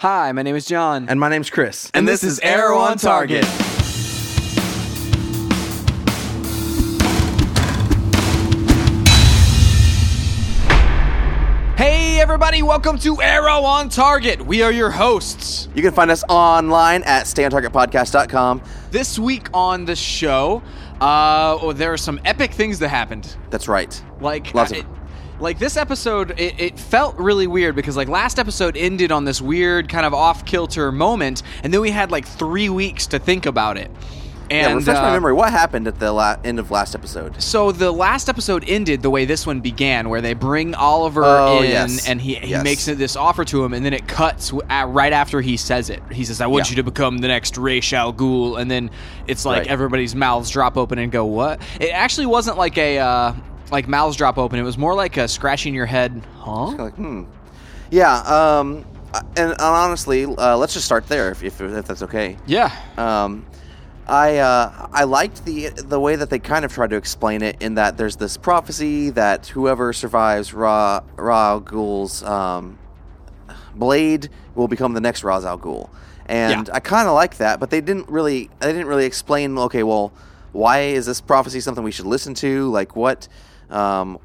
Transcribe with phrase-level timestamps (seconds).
[0.00, 1.08] Hi, my name is John.
[1.08, 1.90] And my name's Chris.
[1.92, 3.44] And this is Arrow on Target.
[11.76, 14.44] Hey, everybody, welcome to Arrow on Target.
[14.44, 15.68] We are your hosts.
[15.76, 18.62] You can find us online at stayontargetpodcast.com.
[18.90, 20.60] This week on the show,
[21.00, 23.36] uh, oh, there are some epic things that happened.
[23.50, 24.02] That's right.
[24.20, 24.86] Like, Lots of- it-
[25.40, 29.40] like this episode, it, it felt really weird because like last episode ended on this
[29.40, 33.46] weird kind of off kilter moment, and then we had like three weeks to think
[33.46, 33.90] about it.
[34.50, 35.34] And yeah, refresh uh, my memory.
[35.34, 37.42] What happened at the la- end of last episode?
[37.42, 41.58] So the last episode ended the way this one began, where they bring Oliver Oh,
[41.60, 42.08] in, yes.
[42.08, 42.64] and he, he Yes.
[42.64, 46.02] makes this offer to him, and then it cuts right after he says it.
[46.10, 46.70] He says, "I want Yeah.
[46.70, 48.90] you to become the next Ra's al Ghul," and then
[49.26, 49.66] it's like Right.
[49.66, 53.32] everybody's mouths drop open and go, "What?" It actually wasn't like a uh,
[53.70, 54.58] like mouths drop open.
[54.58, 56.66] It was more like a scratching your head, huh?
[56.76, 57.24] Like, hmm.
[57.90, 62.02] Yeah, um, uh, and, and honestly, uh, let's just start there if, if, if that's
[62.02, 62.36] okay.
[62.46, 62.70] Yeah.
[62.96, 63.46] Um,
[64.06, 67.60] I uh, I liked the the way that they kind of tried to explain it
[67.60, 72.78] in that there's this prophecy that whoever survives Ra Ra al Ghul's um,
[73.74, 75.90] blade will become the next Ra's al Ghul,
[76.26, 76.74] and Yeah.
[76.74, 79.58] I kind of like that, but they didn't really they didn't really explain.
[79.58, 80.12] Okay, well,
[80.52, 82.70] why is this prophecy something we should listen to?
[82.70, 83.28] Like what?
[83.70, 84.18] Um,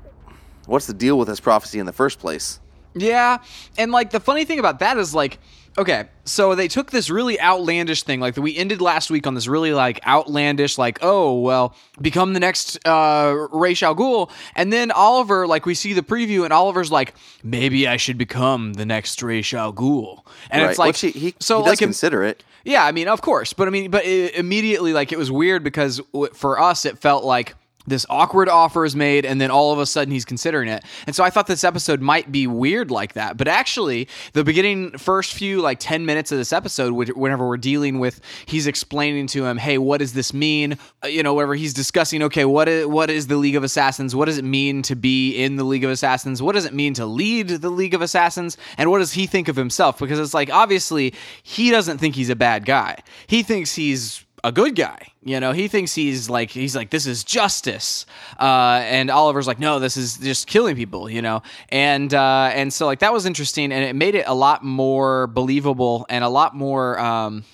[0.65, 2.59] what's the deal with this prophecy in the first place?
[2.95, 3.39] Yeah,
[3.77, 5.39] and like the funny thing about that is like,
[5.79, 9.47] okay, so they took this really outlandish thing, like we ended last week on this
[9.47, 14.91] really like outlandish, like, oh well, become the next uh Ra's al Ghul, and then
[14.91, 19.21] Oliver, like we see the preview, and Oliver's like, maybe I should become the next
[19.23, 20.69] Ra's al Ghul, and right.
[20.69, 22.43] it's like, Which he, so he does like consider it.
[22.63, 25.63] yeah, I mean, of course, but I mean, but it, immediately, like, it was weird
[25.63, 29.73] because w- for us, it felt like this awkward offer is made, and then all
[29.73, 30.83] of a sudden he's considering it.
[31.05, 33.37] And so I thought this episode might be weird like that.
[33.37, 37.57] But actually, the beginning, first few like ten minutes of this episode, which, whenever we're
[37.57, 41.55] dealing with, he's explaining to him, "Hey, what does this mean?" Uh, you know, whenever
[41.55, 44.15] he's discussing, okay, what is what is the League of Assassins?
[44.15, 46.41] What does it mean to be in the League of Assassins?
[46.41, 48.57] What does it mean to lead the League of Assassins?
[48.77, 49.99] And what does he think of himself?
[49.99, 52.97] Because it's like obviously he doesn't think he's a bad guy.
[53.27, 55.07] He thinks he's a good guy.
[55.23, 58.05] You know, he thinks he's like he's like this is justice,
[58.39, 61.09] uh, and Oliver's like no, this is just killing people.
[61.09, 64.33] You know, and uh, and so like that was interesting, and it made it a
[64.33, 66.99] lot more believable and a lot more.
[66.99, 67.45] Um,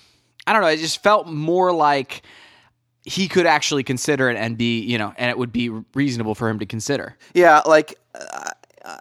[0.48, 0.68] I don't know.
[0.70, 2.24] It just felt more like
[3.04, 6.50] he could actually consider it and be you know, and it would be reasonable for
[6.50, 7.16] him to consider.
[7.34, 8.52] Yeah, like I,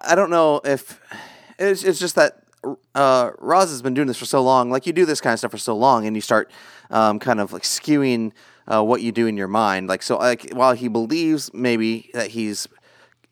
[0.03, 1.01] I don't know if
[1.59, 2.43] it's it's just that
[2.95, 4.71] uh, Ra's has been doing this for so long.
[4.71, 6.51] Like you do this kind of stuff for so long, and you start
[6.91, 8.33] um, kind of like skewing
[8.67, 9.89] uh, what you do in your mind.
[9.89, 12.69] Like so, like while he believes maybe that he's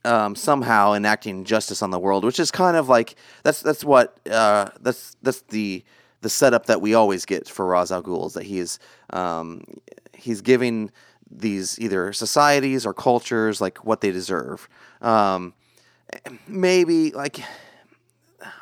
[0.04, 4.18] um, somehow enacting justice on the world, which is kind of like that's that's what
[4.30, 5.84] uh, that's that's the
[6.22, 8.78] the setup that we always get for Ra's al Ghul is that he is
[9.10, 9.62] um,
[10.14, 10.90] he's giving
[11.30, 14.68] these either societies or cultures like what they deserve.
[15.00, 15.54] Um,
[16.46, 17.40] maybe like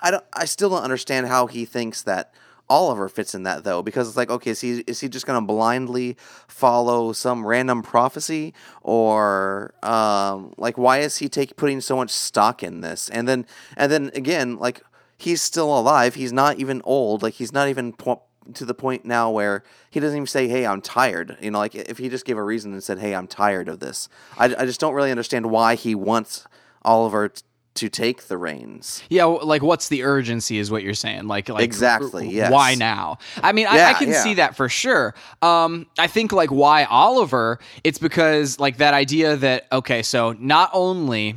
[0.02, 2.32] I don't I still don't understand how he thinks that
[2.68, 5.40] Oliver fits in that though because it's like okay is he is he just going
[5.40, 6.16] to blindly
[6.48, 8.54] follow some random prophecy?
[8.82, 13.08] Or um like why is he take putting so much stock in this?
[13.10, 13.46] And then
[13.76, 14.82] and then again like
[15.18, 16.14] he's still alive.
[16.14, 17.22] He's not even old.
[17.22, 20.66] Like he's not even po- to the point now where he doesn't even say hey
[20.66, 21.36] i'm tired.
[21.40, 23.80] You know like if he just gave a reason and said hey i'm tired of
[23.80, 24.08] this.
[24.38, 26.46] I, I just don't really understand why he wants
[26.82, 27.42] oliver t-
[27.74, 31.26] to take the reins Yeah, like what's the urgency is what you're saying.
[31.26, 32.52] Like, like Exactly, yes.
[32.52, 33.18] Why now?
[33.42, 34.22] I mean, I, I can yeah.
[34.22, 35.14] see that for sure.
[35.42, 37.58] Um, I think like why Oliver?
[37.82, 41.36] It's because like that idea that okay, so not only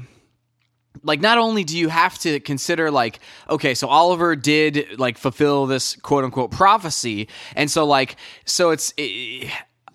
[1.03, 3.19] like not only do you have to consider like
[3.49, 8.15] okay so oliver did like fulfill this quote unquote prophecy and so like
[8.45, 9.47] so it's eh,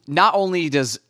[0.06, 1.00] not only does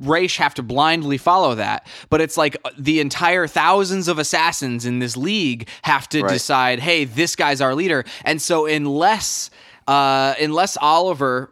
[0.00, 4.98] Ra's have to blindly follow that, but it's like the entire thousands of assassins in
[4.98, 6.32] this league have to Right.
[6.32, 8.04] decide, hey, this guy's our leader.
[8.24, 9.50] And so unless
[9.86, 11.50] uh, unless Oliver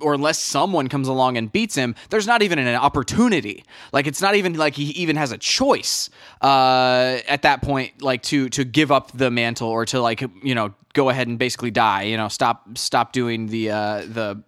[0.00, 3.64] or unless someone comes along and beats him, there's not even an opportunity.
[3.92, 6.08] Like it's not even like he even has a choice
[6.40, 10.54] uh, at that point, like to to give up the mantle or to like you
[10.54, 12.02] know go ahead and basically die.
[12.02, 14.42] You know, stop stop doing the uh, the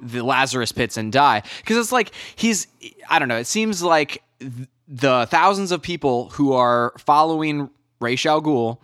[0.00, 2.66] the Lazarus pits and die because it's like he's
[3.08, 3.38] I don't know.
[3.38, 4.52] It seems like th-
[4.88, 7.70] the thousands of people who are following
[8.00, 8.78] Ra's al Ghul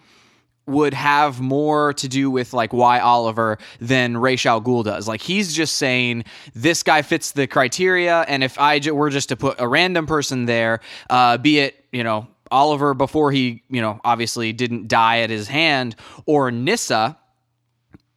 [0.66, 5.08] would have more to do with like why Oliver than Ra's al Ghul does.
[5.08, 6.24] Like he's just saying
[6.54, 10.06] this guy fits the criteria, and if I j- were just to put a random
[10.06, 10.80] person there,
[11.10, 15.48] uh, be it you know Oliver before he you know obviously didn't die at his
[15.48, 17.18] hand, or Nyssa.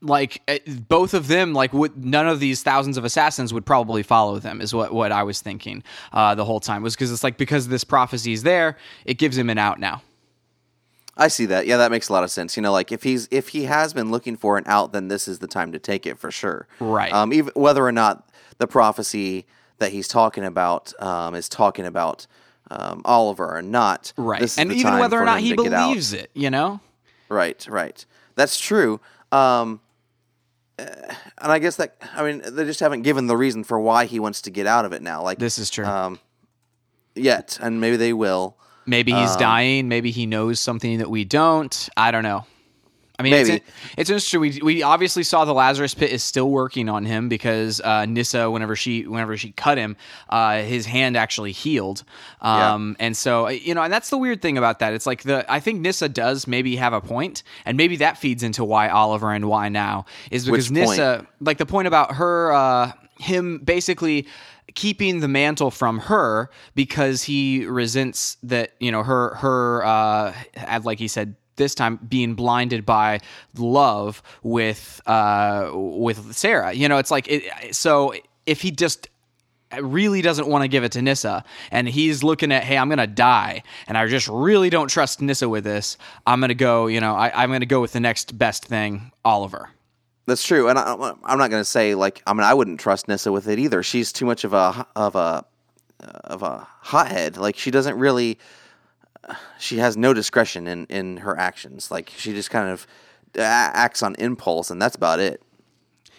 [0.05, 4.03] Like eh, both of them like would none of these thousands of assassins would probably
[4.03, 7.23] follow them is what what I was thinking uh, the whole time was because it's
[7.23, 10.01] like because this prophecy is there it gives him an out now.
[11.17, 11.65] I see that.
[11.65, 12.57] Yeah, that makes a lot of sense.
[12.57, 15.27] You know, like if he's if he has been looking for an out, then this
[15.27, 16.67] is the time to take it for sure.
[16.79, 17.11] Right.
[17.13, 19.45] Um, even whether or not the prophecy
[19.79, 22.27] that he's talking about um, is talking about
[22.69, 24.11] um, Oliver or not.
[24.17, 24.41] Right.
[24.41, 25.87] this is And even whether or not he to get out.
[25.87, 26.79] believes it, you know?
[27.29, 28.05] Right, right.
[28.35, 28.99] That's true.
[29.31, 29.79] Um,
[30.77, 31.17] and
[31.51, 34.41] I guess that I mean they just haven't given the reason for why he wants
[34.43, 35.23] to get out of it now.
[35.23, 35.85] Like This is true.
[35.85, 36.19] Um,
[37.15, 38.57] yet, and maybe they will.
[38.85, 39.87] Maybe um, he's dying.
[39.87, 41.89] Maybe he knows something that we don't.
[41.97, 42.45] I don't know.
[43.17, 43.51] I mean, Maybe.
[43.53, 43.65] It's,
[43.97, 44.41] it's interesting.
[44.41, 48.51] We, we obviously saw the Lazarus Pit is still working on him because uh, Nyssa,
[48.51, 49.95] whenever she whenever she cut him,
[50.29, 52.03] uh, his hand actually healed.
[52.41, 54.93] Um, And so you know, and that's the weird thing about that.
[54.93, 58.43] It's like the I think Nyssa does maybe have a point, and maybe that feeds
[58.43, 60.71] into why Oliver and why now is because?
[60.71, 64.27] Nyssa, like the point about her, uh, him basically
[64.73, 70.33] keeping the mantle from her because he resents that you know her her uh
[70.83, 73.19] like he said this time being blinded by
[73.55, 78.13] love with uh with Sara you know it's like it, so
[78.45, 79.09] if he just
[79.81, 83.07] really doesn't want to give it to Nyssa and he's looking at hey I'm gonna
[83.07, 87.15] die and I just really don't trust Nyssa with this I'm gonna go you know
[87.15, 89.69] I, I'm gonna go with the next best thing Oliver
[90.27, 93.31] That's true, and I, I'm not to say like I mean I wouldn't trust Nyssa
[93.31, 93.83] with it either.
[93.83, 95.45] She's too much of a of a
[95.99, 97.37] of a hothead.
[97.37, 98.37] Like she doesn't really.
[99.57, 101.91] She has no discretion in in her actions.
[101.91, 102.87] Like she just kind of
[103.37, 105.41] acts on impulse, and that's about it.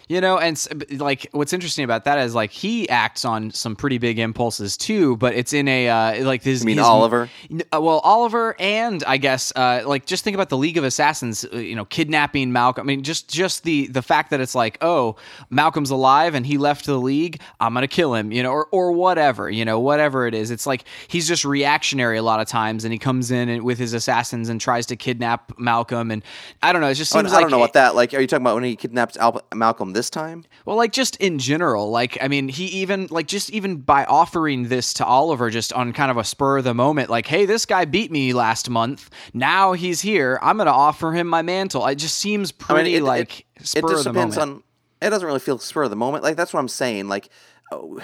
[0.09, 0.57] You know, and
[1.01, 5.17] like what's interesting about that is like he acts on some pretty big impulses too,
[5.17, 6.61] but it's in a uh, like this.
[6.61, 7.29] You mean Oliver?
[7.51, 11.43] Uh, Well, Oliver, and I guess uh, like just think about the League of Assassins.
[11.51, 12.83] uh, You know, kidnapping Malcolm.
[12.83, 15.17] I mean, just just the the fact that it's like, oh,
[15.49, 17.41] Malcolm's alive and he left the League.
[17.59, 18.31] I'm gonna kill him.
[18.31, 19.49] You know, or or whatever.
[19.49, 20.51] You know, whatever it is.
[20.51, 23.77] It's like he's just reactionary a lot of times, and he comes in and, with
[23.77, 26.11] his assassins and tries to kidnap Malcolm.
[26.11, 26.23] And
[26.63, 26.87] I don't know.
[26.87, 27.93] It just I seems I like don't know about that.
[27.93, 30.45] Like, are you talking about when he kidnapped Al- Malcolm this time?
[30.65, 34.69] Well, like just in general, like I mean, he even like just even by offering
[34.69, 37.65] this to Oliver, just on kind of a spur of the moment, like, hey, this
[37.65, 39.09] guy beat me last month.
[39.33, 40.39] Now he's here.
[40.41, 41.85] I'm gonna offer him my mantle.
[41.87, 44.57] It just seems pretty it- like it, spur it just of the depends moment.
[44.57, 44.63] on.
[45.07, 46.23] It doesn't really feel spur of the moment.
[46.23, 47.07] Like that's what I'm saying.
[47.07, 47.29] Like,
[47.71, 47.99] oh,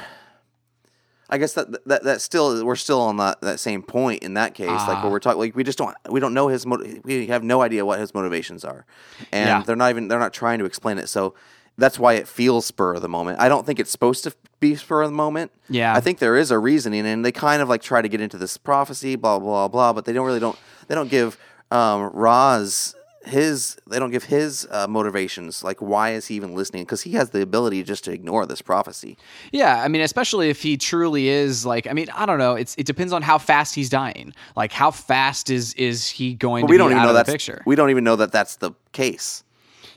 [1.30, 4.54] I guess that that that still we're still on that, that same point in that
[4.54, 4.68] case.
[4.70, 4.86] Ah.
[4.88, 7.44] Like where we're talking, like we just don't we don't know his motiv- we have
[7.44, 8.86] no idea what his motivations are,
[9.32, 9.64] and Yeah.
[9.66, 11.08] they're not even they're not trying to explain it.
[11.10, 11.34] So
[11.78, 13.40] that's why it feels spur of the moment.
[13.40, 15.52] I don't think it's supposed to be spur of the moment.
[15.70, 15.94] Yeah.
[15.94, 18.38] I think there is a reasoning, and they kind of like try to get into
[18.38, 21.38] this prophecy, blah blah blah, but they don't really don't they don't give
[21.72, 26.84] um, Ra's his they don't give his uh, motivations like why is he even listening
[26.84, 29.18] because he has the ability just to ignore this prophecy
[29.54, 32.56] Yeah, I mean, especially if he truly is like, I mean, I don't know.
[32.56, 34.34] It's it depends on how fast he's dying.
[34.58, 37.26] Like, how fast is is he going but to we don't even out know of
[37.26, 37.62] the picture?
[37.66, 39.44] we don't even know that that's the case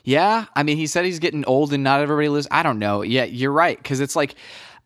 [0.07, 2.47] Yeah, I mean, he said he's getting old and not everybody lives.
[2.49, 3.01] I don't know.
[3.01, 4.35] Yeah, you're right because it's like.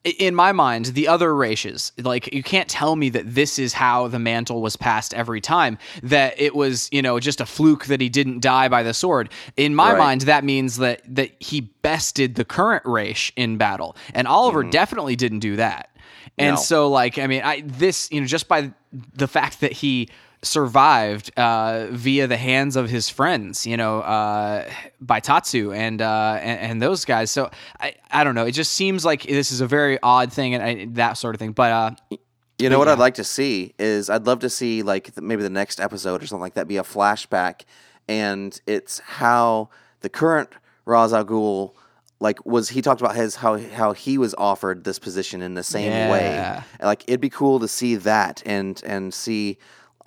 [0.04, 4.08] In my mind, the other races, like you can't tell me that this is how
[4.08, 5.78] the mantle was passed every time.
[6.02, 9.30] That it was, you know, just a fluke that he didn't die by the sword.
[9.58, 10.00] In my Right.
[10.00, 14.72] mind, that means that that he bested the current race in battle, and Oliver mm-hmm.
[14.72, 15.92] definitely didn't do that.
[16.36, 16.62] And No.
[16.62, 18.72] so, like, I mean, I this, you know, just by
[19.14, 20.10] the fact that he
[20.44, 24.68] survived uh, via the hands of his friends, you know, uh,
[25.00, 27.32] by Tatsu and, uh, and and those guys.
[27.32, 28.46] So I I don't know.
[28.46, 31.40] It just seems like this is a very odd thing and I, that sort of
[31.40, 31.52] thing.
[31.52, 32.18] But uh,
[32.62, 32.94] you know what yeah.
[32.94, 36.28] i'd like to see is i'd love to see like maybe the next episode or
[36.28, 37.62] something like that be a flashback
[38.08, 39.70] and it's how
[40.02, 40.50] the current
[40.86, 41.74] Ra's al Ghul
[42.20, 45.64] like was he talked about his how how he was offered this position in the
[45.64, 49.58] same way like it'd be cool to see that and and see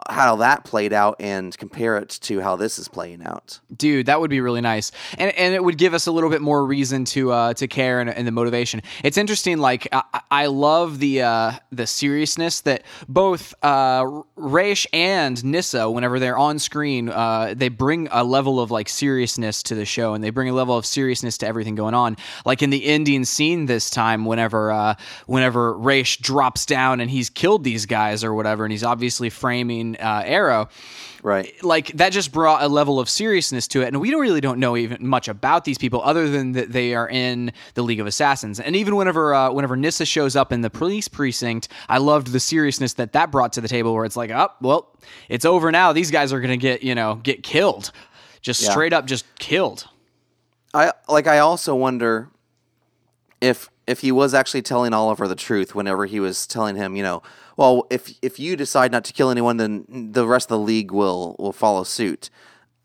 [0.08, 3.60] how that played out and compare it to how this is playing out.
[3.74, 4.92] Dude that would be really nice.
[5.18, 8.00] And and it would give us a little bit more reason to uh to care
[8.00, 8.82] and, and the motivation.
[9.02, 15.42] It's interesting like i, I love the uh the seriousness that both uh Ra's and
[15.44, 19.84] nyssa whenever they're on screen uh they bring a level of like seriousness to the
[19.84, 22.16] show and they bring a level of seriousness to everything going on.
[22.44, 24.94] Like in the ending scene this time whenever uh
[25.26, 29.83] whenever Ra's drops down and he's killed these guys or whatever and he's obviously framing
[30.00, 30.68] uh arrow
[31.22, 34.40] right like that just brought a level of seriousness to it and we don't really
[34.40, 38.00] don't know even much about these people other than that they are in the league
[38.00, 41.98] of assassins and even whenever uh, whenever nyssa shows up in the police precinct i
[41.98, 44.96] loved the seriousness that that brought to the table where it's like oh well
[45.28, 47.90] it's over now these guys are gonna get you know get killed
[48.42, 48.70] just Yeah.
[48.70, 49.86] straight up just killed
[50.76, 51.28] I like.
[51.28, 52.30] I also wonder
[53.40, 57.02] if if he was actually telling Oliver the truth whenever he was telling him, you
[57.02, 57.22] know,
[57.56, 60.90] well, if if you decide not to kill anyone, then the rest of the league
[60.90, 62.30] will will follow suit.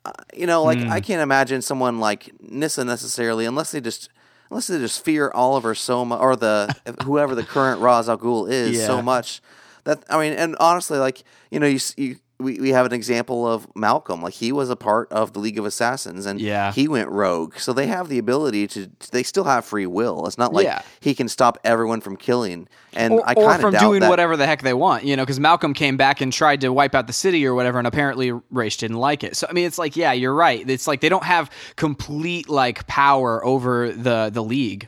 [0.06, 0.89] Uh, you know, like Hmm.
[0.91, 4.10] I can't imagine someone like Nyssa necessarily, unless they just
[4.50, 8.50] unless they just fear Oliver so much, or the whoever the current Ra's al Ghul
[8.50, 8.86] is Yeah.
[8.88, 9.41] so much
[9.86, 13.46] that I mean, and honestly, like you know, you, you we, we have an example
[13.46, 14.22] of Malcolm.
[14.22, 16.72] Like he was a part of the League of Assassins, and Yeah.
[16.72, 17.58] he went rogue.
[17.58, 18.89] So they have the ability to.
[19.12, 20.25] They still have free will.
[20.25, 20.81] It's not like Yeah.
[21.01, 22.67] he can stop everyone from killing.
[22.93, 24.10] And or, I or kind of from doing that.
[24.10, 26.96] whatever the heck they want, you know, because Malcolm came back and tried to wipe
[26.96, 29.36] out the city or whatever, and apparently Ra's didn't like it.
[29.36, 30.67] So I mean, it's like, yeah, you're right.
[30.69, 34.88] It's like they don't have complete like power over the the league.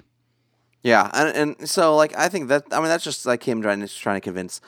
[0.84, 3.82] Yeah, and, and so like I think that I mean that's just like him trying
[3.82, 4.62] to trying to convince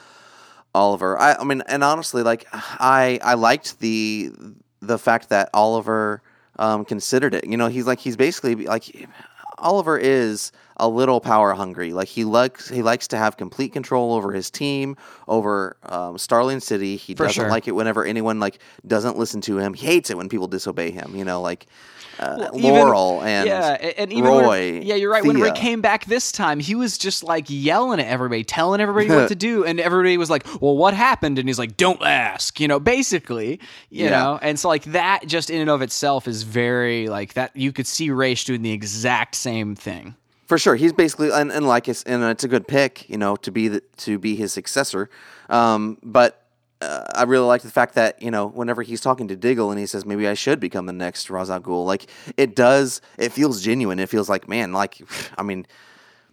[0.75, 1.19] Oliver.
[1.19, 4.31] I, I mean, and honestly, like I I liked the
[4.81, 6.21] the fact that Oliver
[6.59, 7.45] um, considered it.
[7.45, 9.07] You know, he's like he's basically like
[9.57, 11.93] Oliver is a little power hungry.
[11.93, 14.95] Like he likes he likes to have complete control over his team,
[15.27, 16.95] over um, Starling City.
[16.95, 17.49] He For doesn't sure.
[17.49, 19.73] like it whenever anyone like doesn't listen to him.
[19.73, 21.15] He hates it when people disobey him.
[21.15, 21.67] You know, like
[22.19, 24.73] uh, Even- Laurel and yeah, and even Roy.
[24.73, 25.25] when, yeah, you're right.
[25.25, 25.59] When Ray Thea.
[25.59, 29.35] came back this time, he was just like yelling at everybody, telling everybody what to
[29.49, 32.79] do, and everybody was like, "Well, what happened?" And he's like, "Don't ask," you know,
[32.79, 34.09] basically, you Yeah.
[34.11, 34.39] know.
[34.43, 37.55] And so like that, just in and of itself, is very like that.
[37.55, 40.15] You could see Ra's doing the exact same thing.
[40.53, 43.35] For sure, he's basically and, and like it's and it's a good pick, you know,
[43.37, 45.09] to be the, to be his successor.
[45.49, 46.45] Um, but
[46.79, 49.79] uh, I really like the fact that you know whenever he's talking to Diggle and
[49.79, 52.05] he says maybe I should become the next Ra's al Ghul, like
[52.37, 53.01] it does.
[53.17, 53.97] It feels genuine.
[53.97, 55.01] It feels like man, like
[55.39, 55.65] I mean,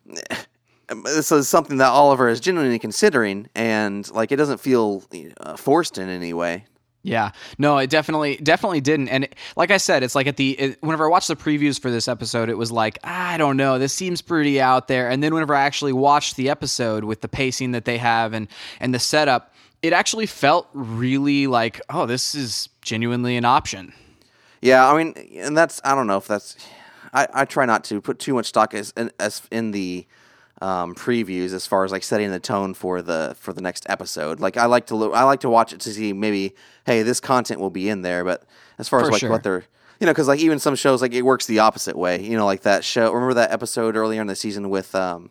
[1.05, 5.03] this is something that Oliver is genuinely considering, and like it doesn't feel
[5.41, 6.67] uh, forced in any way.
[7.03, 9.09] Yeah, no, it definitely, definitely didn't.
[9.09, 11.81] And it, like I said, it's like at the it, whenever I watched the previews
[11.81, 15.09] for this episode, it was like ah, I don't know, this seems pretty out there.
[15.09, 18.49] And then whenever I actually watched the episode with the pacing that they have and
[18.81, 23.95] and the setup, it actually felt really like, oh, this is genuinely an option.
[24.61, 26.57] Yeah, I mean, and that's I don't know if that's.
[27.13, 30.07] I, I try not to put too much stock as as in the
[30.61, 34.41] um, previews as far as like setting the tone for the for the next episode.
[34.41, 36.55] Like I like to lo- I like to watch it to see maybe
[36.87, 38.45] hey this content will be in there, but
[38.79, 39.31] as far as like sure.
[39.31, 39.65] what they're
[40.01, 42.21] you know because like even some shows like it works the opposite way.
[42.23, 43.13] You know like that show.
[43.13, 45.31] Remember that episode earlier in the season with um,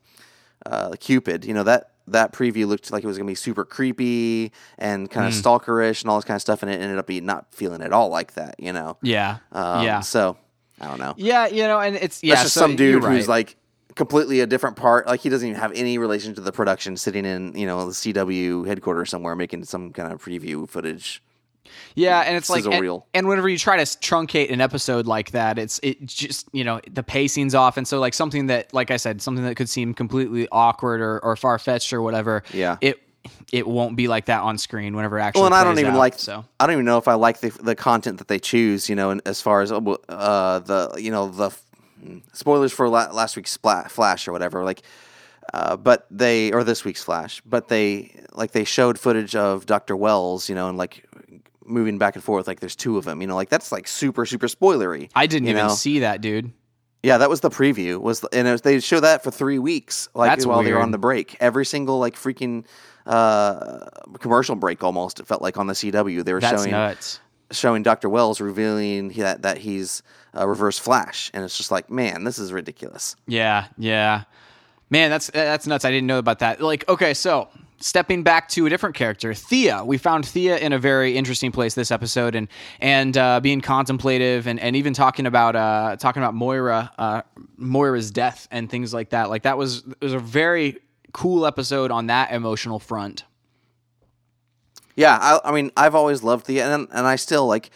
[0.66, 1.46] uh, Cupid?
[1.46, 1.92] You know that.
[2.08, 5.42] That preview looked like it was gonna be super creepy and kind of Hmm.
[5.48, 7.94] stalkerish and all this kind of stuff, and it ended up being not feeling at
[7.94, 8.98] all like that, you know.
[9.04, 10.36] Yeah, Um, yeah, So
[10.82, 11.14] I don't know.
[11.18, 11.46] yeah.
[11.46, 13.58] You know, and it's yeah, That's just so some dude you're who's like
[14.00, 15.06] completely a different part.
[15.08, 17.92] Like he doesn't even have any relation to the production, sitting in you know the
[17.92, 21.22] CW headquarters somewhere making some kind of preview footage.
[21.96, 25.60] Yeah, and it's like and, and whenever you try to truncate an episode like that,
[25.60, 28.96] it's it just you know the pacing's off, and so like something that like I
[28.96, 32.44] said, something that could seem completely awkward or, or far fetched or whatever.
[32.54, 32.78] Yeah.
[32.80, 33.02] it
[33.52, 35.42] it won't be like that on screen whenever actually.
[35.42, 36.18] Well, and I don't even out, like.
[36.18, 36.46] so.
[36.58, 38.88] I don't even know if I like the the content that they choose.
[38.88, 41.52] You know, as far as uh, the you know the
[42.34, 44.64] spoilers for la- last week's Spla- Flash or whatever.
[44.64, 44.82] Like,
[45.54, 49.96] uh, but they or this week's Flash, but they like they showed footage of Doctor
[49.96, 50.50] Wells.
[50.50, 51.06] You know, and like
[51.66, 52.48] moving back and forth.
[52.48, 53.22] Like, there's two of them.
[53.22, 55.10] You know, like that's like super super spoilery.
[55.16, 55.74] I didn't even know?
[55.74, 56.52] see that, dude.
[57.02, 58.00] Yeah, that was the preview.
[58.00, 60.82] Was and it was, they show that for three weeks, like That's while they were
[60.82, 61.38] on the break.
[61.40, 62.66] Every single like freaking
[63.06, 63.86] uh,
[64.20, 66.26] commercial break, almost it felt like on the CW.
[66.26, 67.22] They were That's showing nuts.
[67.52, 70.04] Showing Doctor Wells revealing that that he's
[70.34, 73.16] a Reverse Flash, and it's just like, man, this is ridiculous.
[73.28, 74.24] Yeah, yeah.
[74.90, 75.86] Man, that's that's nuts.
[75.86, 76.62] I didn't know about that.
[76.62, 79.84] Like, okay, so stepping back to a different character, Thea.
[79.86, 82.48] We found Thea in a very interesting place this episode, and
[82.80, 87.22] and uh, being contemplative, and, and even talking about uh, talking about Moira, uh,
[87.58, 89.30] Moira's death, and things like that.
[89.30, 90.78] Like that was it was a very
[91.14, 93.24] cool episode on that emotional front.
[95.00, 97.70] Yeah, I, I mean, I've always loved the and and I still like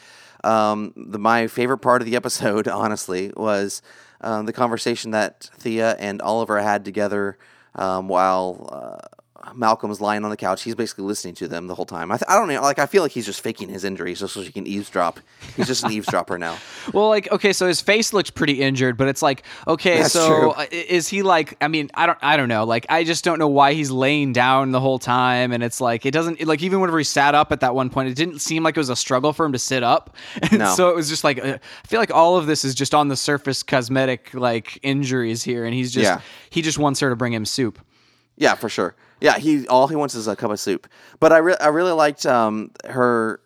[0.43, 2.67] um, the my favorite part of the episode.
[2.83, 3.81] Honestly, was
[4.19, 7.37] um, the conversation that Thea and Oliver had together
[7.75, 8.69] um, while.
[8.69, 9.22] Uh,
[9.53, 10.63] Malcolm's lying on the couch.
[10.63, 12.11] He's basically listening to them the whole time.
[12.11, 12.61] I, th- I don't know.
[12.61, 15.19] Like I feel like he's just faking his injuries just so he can eavesdrop.
[15.55, 16.57] He's just an eavesdropper now.
[16.93, 20.53] Well, like okay, so his face looks pretty injured, but it's like okay, That's so
[20.53, 20.65] true.
[20.71, 21.57] is he like?
[21.61, 22.63] I mean, I don't, I don't know.
[22.63, 26.05] Like, I just don't know why he's laying down the whole time, and it's like
[26.05, 28.63] it doesn't like even whenever he sat up at that one point, it didn't seem
[28.63, 30.15] like it was a struggle for him to sit up.
[30.51, 30.73] And No.
[30.75, 33.07] so it was just like uh, I feel like all of this is just on
[33.07, 36.21] the surface cosmetic like injuries here, and he's just Yeah.
[36.49, 37.79] he just wants her to bring him soup.
[38.37, 38.95] Yeah, for sure.
[39.21, 40.87] Yeah, he all he wants is a cup of soup.
[41.19, 43.39] But I re- I really liked um, her.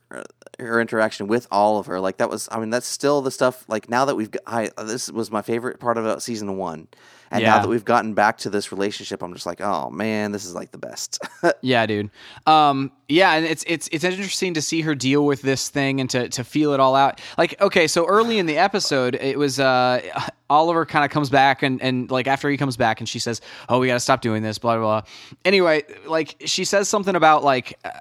[0.59, 3.63] her interaction with Oliver, like that was, I mean, that's still the stuff.
[3.67, 6.87] Like now that we've, I this was my favorite part about season one,
[7.31, 10.45] and now that we've gotten back to this relationship, I'm just like, oh man, this
[10.45, 11.19] is like the best.
[11.61, 12.09] Yeah, dude.
[12.45, 16.09] Um, yeah, and it's it's it's interesting to see her deal with this thing and
[16.09, 17.21] to to feel it all out.
[17.37, 20.01] Like, okay, so early in the episode, it was uh
[20.49, 23.41] Oliver kind of comes back and and like after he comes back and she says,
[23.69, 25.11] "Oh, we got to stop doing this." Blah blah blah.
[25.45, 27.91] Anyway, like she says something about like, uh,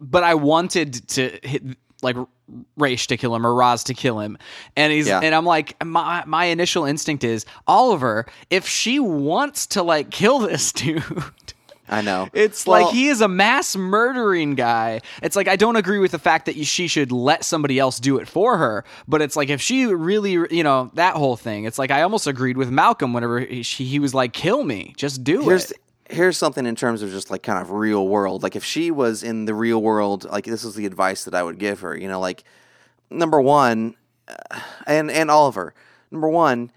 [0.00, 1.62] but I wanted to hit
[2.02, 2.16] like
[2.76, 4.38] Ra's to kill him or Ra's to kill him,
[4.76, 5.20] and he's Yeah.
[5.22, 8.26] and I'm like, my my initial instinct is Oliver.
[8.50, 11.02] If she wants to like kill this dude.
[11.92, 12.28] I know.
[12.32, 15.00] It's Well, like he is a mass murdering guy.
[15.24, 18.18] It's like I don't agree with the fact that she should let somebody else do
[18.18, 21.64] it for her, but it's like if she really, you know, that whole thing.
[21.64, 24.94] It's like I almost agreed with Malcolm whenever he, she, he was like, "Kill me,
[24.96, 25.78] just do here's it."
[26.10, 28.42] Here's something in terms of just like kind of real world.
[28.42, 31.42] Like if she was in the real world, like this is the advice that I
[31.42, 31.96] would give her.
[31.96, 32.44] You know, like
[33.10, 33.96] number one,
[34.28, 35.74] uh, and and Oliver.
[36.10, 36.72] Number one,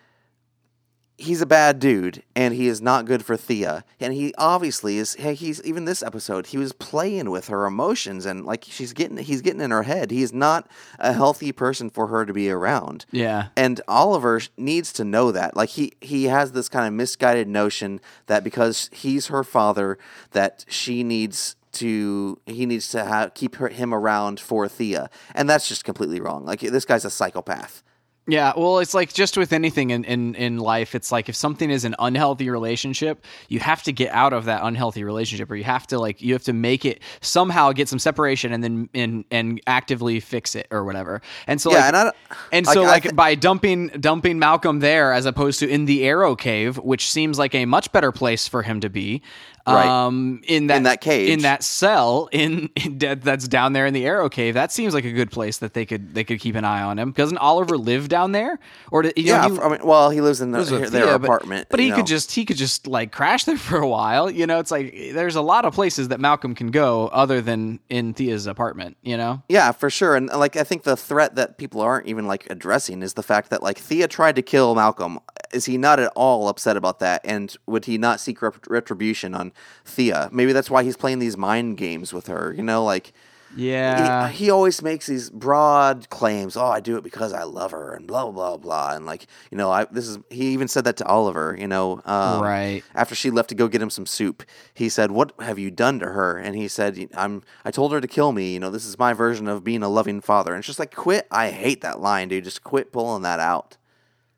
[1.18, 3.84] he's a bad dude, and he is not good for Thea.
[4.00, 6.48] And he obviously is he's even this episode.
[6.48, 10.12] He was playing with her emotions, and like she's getting, he's getting in her head.
[10.12, 10.68] He's not
[11.00, 13.06] a healthy person for her to be around.
[13.12, 15.56] Yeah, And Oliver needs to know that.
[15.56, 19.98] Like he he has this kind of misguided notion that because he's her father,
[20.32, 25.50] that she needs to he needs to have keep her, him around for Thea, and
[25.50, 26.46] that's just completely wrong.
[26.46, 27.83] Like this guy's a psychopath.
[28.26, 31.70] Yeah, well, it's like just with anything in, in, in life, it's like if something
[31.70, 35.66] is an unhealthy relationship, you have to get out of that unhealthy relationship, or you
[35.66, 39.26] have to like you have to make it somehow get some separation and then and
[39.30, 41.22] and actively fix it or whatever.
[41.48, 42.12] And so Yeah, like, and I
[42.54, 46.06] and like, so like thi- by dumping dumping Malcolm there as opposed to in the
[46.06, 49.22] Arrow Cave, which seems like a much better place for him to be.
[49.66, 49.88] Right.
[49.88, 51.30] Um, in that In that cage.
[51.30, 54.94] in that cell in, in that- that's down there in the Arrow Cave, that seems
[54.94, 57.12] like a good place that they could they could keep an eye on him.
[57.14, 58.60] Doesn't Oliver live down there?
[58.92, 61.16] Or you Yeah, know, he, I mean, well, he lives in the, lives their Thea,
[61.16, 64.30] apartment, but, he you could just he could just like crash there for a while.
[64.30, 67.80] You know, it's like there's a lot of places that Malcolm can go other than
[67.90, 68.98] in Thea's apartment.
[69.02, 69.44] You know.
[69.48, 70.16] Yeah, for sure.
[70.18, 73.50] And like I think the threat that people aren't even like addressing is the fact
[73.52, 75.20] that like Thea tried to kill Malcolm.
[75.54, 77.22] Is he not at all upset about that?
[77.24, 79.53] And would he not seek rep- retribution on
[79.86, 80.30] Thea?
[80.32, 82.54] Maybe that's why he's playing these mind games with her.
[82.56, 83.14] You know, like
[83.56, 84.30] Yeah.
[84.30, 86.58] he, he always makes these broad claims.
[86.58, 88.96] Oh, I do it because I love her, and blah blah blah blah.
[88.96, 91.56] And like you know, I this is he even said that to Oliver.
[91.60, 92.84] You know, um, Right.
[92.96, 94.42] after she left to go get him some soup,
[94.74, 97.44] he said, "What have you done to her?" And he said, "I'm.
[97.64, 98.54] I told her to kill me.
[98.54, 100.96] You know, this is my version of being a loving father." And it's just like,
[100.96, 101.28] quit.
[101.30, 102.44] I hate that line, dude.
[102.46, 103.78] Just quit pulling that out.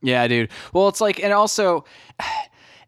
[0.02, 0.50] Yeah, dude.
[0.74, 1.84] Well, it's like, and also,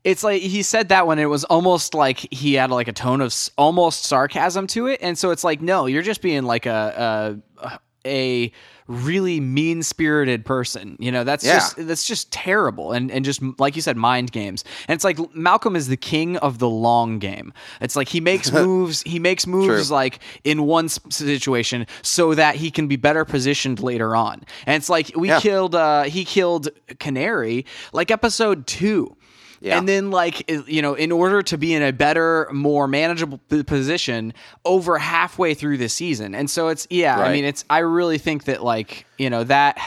[0.03, 3.21] it's like he said that when it was almost like he had like a tone
[3.21, 6.65] of s- almost sarcasm to it, and so it's like, no, you're just being like
[6.65, 8.51] a a, a
[8.87, 10.95] really mean spirited person.
[10.97, 11.55] You know, that's Yeah.
[11.55, 14.63] just that's just terrible, and and just like you said, mind games.
[14.87, 17.51] And it's like Malcolm is the king of the long game.
[17.81, 19.01] It's like he makes moves.
[19.03, 19.95] He makes moves True.
[19.95, 24.43] like in one situation so that he can be better positioned later on.
[24.65, 25.41] And it's like we Yeah.
[25.41, 29.13] killed uh he killed Canary like episode 2.
[29.59, 29.77] Yeah.
[29.77, 34.33] And then like you know in order to be in a better more manageable position
[34.65, 36.35] over halfway through the season.
[36.35, 39.79] And so it's yeah, I mean it's I really think that like, you know, that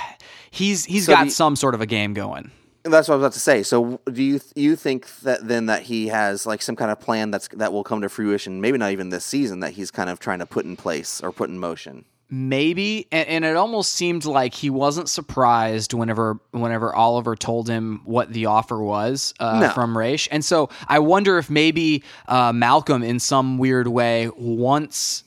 [0.51, 2.51] he's he's So got some sort of a game going.
[2.83, 3.63] That's what I was about to say.
[3.63, 7.31] So, do you you think that then that he has like some kind of plan
[7.31, 8.61] that's that will come to fruition?
[8.63, 9.61] Maybe not even this season.
[9.61, 12.07] That he's kind of trying to put in place or put in motion.
[12.33, 18.03] Maybe and, and it almost seemed like he wasn't surprised whenever whenever Oliver told him
[18.05, 19.69] what the offer was uh, No.
[19.71, 20.29] from Ra's.
[20.31, 25.25] And so I wonder if maybe uh, Malcolm in some weird way wants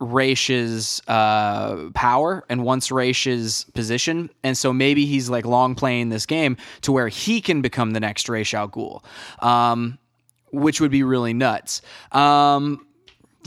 [0.00, 4.30] Raish's uh, power and wants Raish's position.
[4.44, 8.00] And so maybe he's like long playing this game to where he can become the
[8.00, 9.02] next Ra's Al Ghul.
[9.42, 9.98] Um,
[10.52, 11.82] which would be really nuts.
[12.12, 12.85] Um,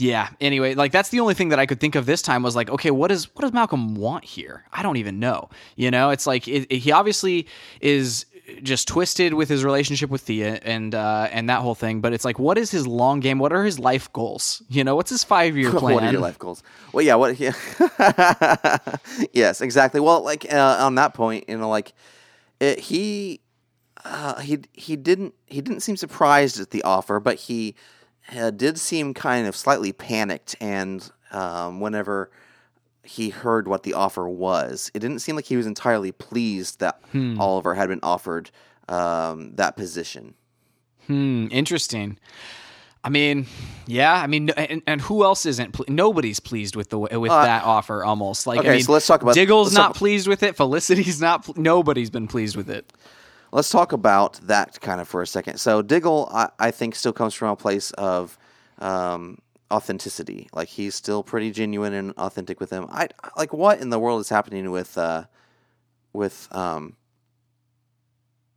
[0.00, 0.28] yeah.
[0.40, 2.68] Anyway, like that's the only thing that I could think of this time was like,
[2.70, 4.64] okay, what does what does Malcolm want here?
[4.72, 5.48] I don't even know.
[5.76, 7.46] You know, it's like it, it- he obviously
[7.80, 8.26] is
[8.64, 12.00] just twisted with his relationship with Thea and uh, and that whole thing.
[12.00, 13.38] But it's like, what is his long game?
[13.38, 14.62] What are his life goals?
[14.68, 15.94] You know, what's his five year plan?
[15.94, 16.62] what are your life goals?
[16.92, 17.14] Well, yeah.
[17.14, 17.36] What?
[17.38, 17.52] Yeah.
[19.32, 20.00] yes, exactly.
[20.00, 21.92] Well, like uh, on that point, you know, like
[22.58, 23.40] it, he
[24.04, 27.74] uh, he he didn't he didn't seem surprised at the offer, but he
[28.36, 30.56] uh, did seem kind of slightly panicked.
[30.60, 32.30] And um, whenever
[33.02, 37.00] he heard what the offer was, it didn't seem like he was entirely pleased that
[37.38, 38.50] Oliver had been offered
[38.88, 40.34] um, that position.
[41.06, 42.18] Hmm, interesting.
[43.02, 43.46] I mean,
[43.86, 44.12] yeah.
[44.12, 45.72] I mean, and, and who else isn't?
[45.72, 48.04] Ple- nobody's pleased with the with that offer.
[48.04, 50.42] Almost like I Uh, okay, mean, so let's talk about- Diggle's not talk- pleased with
[50.42, 50.54] it.
[50.56, 51.46] Felicity's not.
[51.46, 52.92] pl- Nobody's been pleased with it.
[53.52, 55.58] Let's talk about that kind of for a second.
[55.58, 58.38] So Diggle, I, I think, still comes from a place of
[58.78, 59.38] um,
[59.72, 60.48] authenticity.
[60.52, 62.86] Like he's still pretty genuine and authentic with him.
[62.90, 65.24] I like what in the world is happening with uh,
[66.12, 66.96] with um,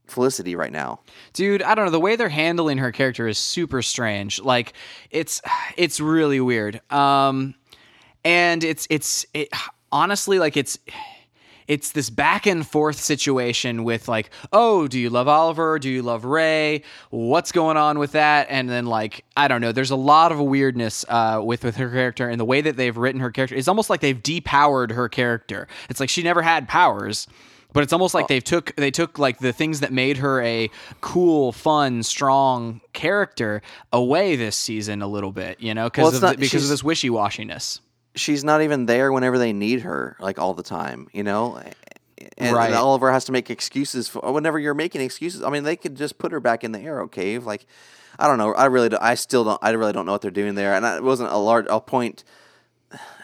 [0.08, 1.00] Felicity right now.
[1.32, 4.74] dude i don't know the way they're handling her character is super strange like
[5.10, 5.42] it's
[5.78, 7.56] it's really weird um
[8.26, 9.50] and it's it's it,
[9.92, 10.78] honestly like it's
[11.68, 15.80] it's this back and forth situation with like oh do you love oliver?
[15.80, 16.84] Do you love ray?
[17.10, 18.48] What's going on with that?
[18.50, 21.90] And then like i don't know there's a lot of weirdness uh, with with her
[21.90, 23.56] character and the way that they've written her character.
[23.56, 25.68] It's almost like they've depowered her character.
[25.90, 27.28] It's like she never had powers
[27.74, 30.70] but it's almost like they've took they took like the things that made her a
[31.02, 36.22] cool, fun, strong character away this season a little bit, you know, because Well, of
[36.22, 37.80] the, because she's- of this wishy washiness.
[38.16, 41.08] She's not even there whenever they need her, like all the time.
[41.14, 41.62] You know.
[42.38, 42.68] And, Right.
[42.68, 45.44] and Oliver has to make excuses for whenever you're making excuses.
[45.44, 47.46] I mean, they could just put her back in the arrow cave.
[47.46, 47.66] Like,
[48.18, 48.54] I don't know.
[48.54, 49.60] I really, do, I still don't.
[49.62, 50.74] I really don't know what they're doing there.
[50.74, 52.24] And it wasn't a large a point.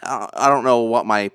[0.04, 1.32] I don't- I don't know what my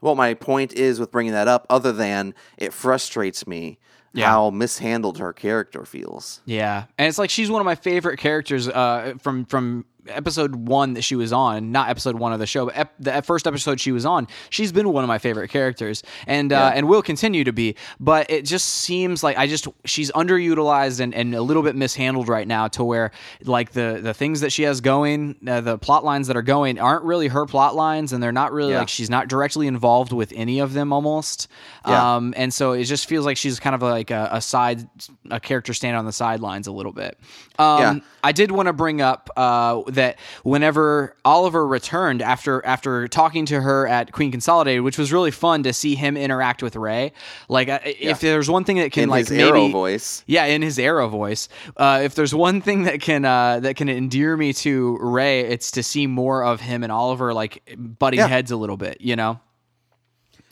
[0.00, 3.78] what my point is with bringing that up, other than it frustrates me
[4.12, 4.26] Yeah.
[4.26, 6.40] how mishandled her character feels.
[6.46, 10.94] Yeah, and it's like she's one of my favorite characters uh, from from episode one
[10.94, 13.80] that she was on, not episode one of the show, but ep- the first episode
[13.80, 14.26] she was on.
[14.50, 17.76] She's been one of my favorite characters, and uh, and will continue to be.
[18.00, 22.28] But it just seems like I just she's underutilized and, and a little bit mishandled
[22.28, 23.10] right now, to where
[23.44, 26.78] like the the things that she has going, uh, the plot lines that are going,
[26.78, 28.80] aren't really her plot lines, and they're not really Yeah.
[28.80, 31.48] like she's not directly involved with any of them almost.
[31.86, 32.16] Yeah.
[32.16, 34.88] Um, and so it just feels like she's kind of like a, a side,
[35.30, 37.18] a character standing on the sidelines a little bit.
[37.58, 37.98] Um, Yeah.
[38.22, 43.60] I did want to bring up uh, that whenever Oliver returned after after talking to
[43.60, 47.12] her at Queen Consolidated, which was really fun to see him interact with Ray.
[47.48, 50.24] Like, uh, if there's one thing that can In like his maybe arrow voice.
[50.26, 51.48] yeah, in his arrow voice.
[51.76, 55.70] Uh, if there's one thing that can uh, that can endear me to Ray, it's
[55.72, 58.28] to see more of him and Oliver like butting Yeah.
[58.28, 59.00] heads a little bit.
[59.00, 59.40] You know.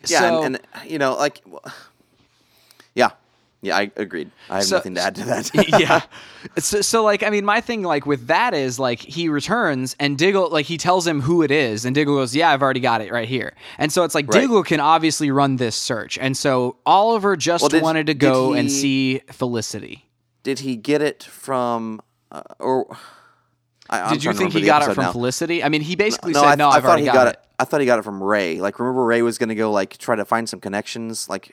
[0.06, 1.42] Yeah, So- and, and you know, like,
[3.62, 4.30] yeah, I agreed.
[4.50, 5.50] I have So- nothing to add to that.
[5.80, 6.02] yeah.
[6.58, 10.16] So, so like I mean my thing like with that is like he returns and
[10.16, 13.00] Diggle like he tells him who it is and Diggle goes yeah I've already got
[13.00, 14.42] it right here and so it's like Right.
[14.42, 18.52] Diggle can obviously run this search and so Oliver just Well, did- wanted to go
[18.52, 20.08] and see Felicity.
[20.44, 22.96] Did he get it from, uh, or?
[23.90, 25.10] I, Did you think he got it from now.
[25.12, 25.64] Felicity?
[25.64, 27.26] I mean he basically No, said I, no I I've thought already he got, got
[27.26, 27.30] it.
[27.30, 27.40] it.
[27.58, 28.60] I thought he got it from Ray.
[28.60, 31.28] Like, remember Ray was going to go like try to find some connections.
[31.28, 31.52] Like,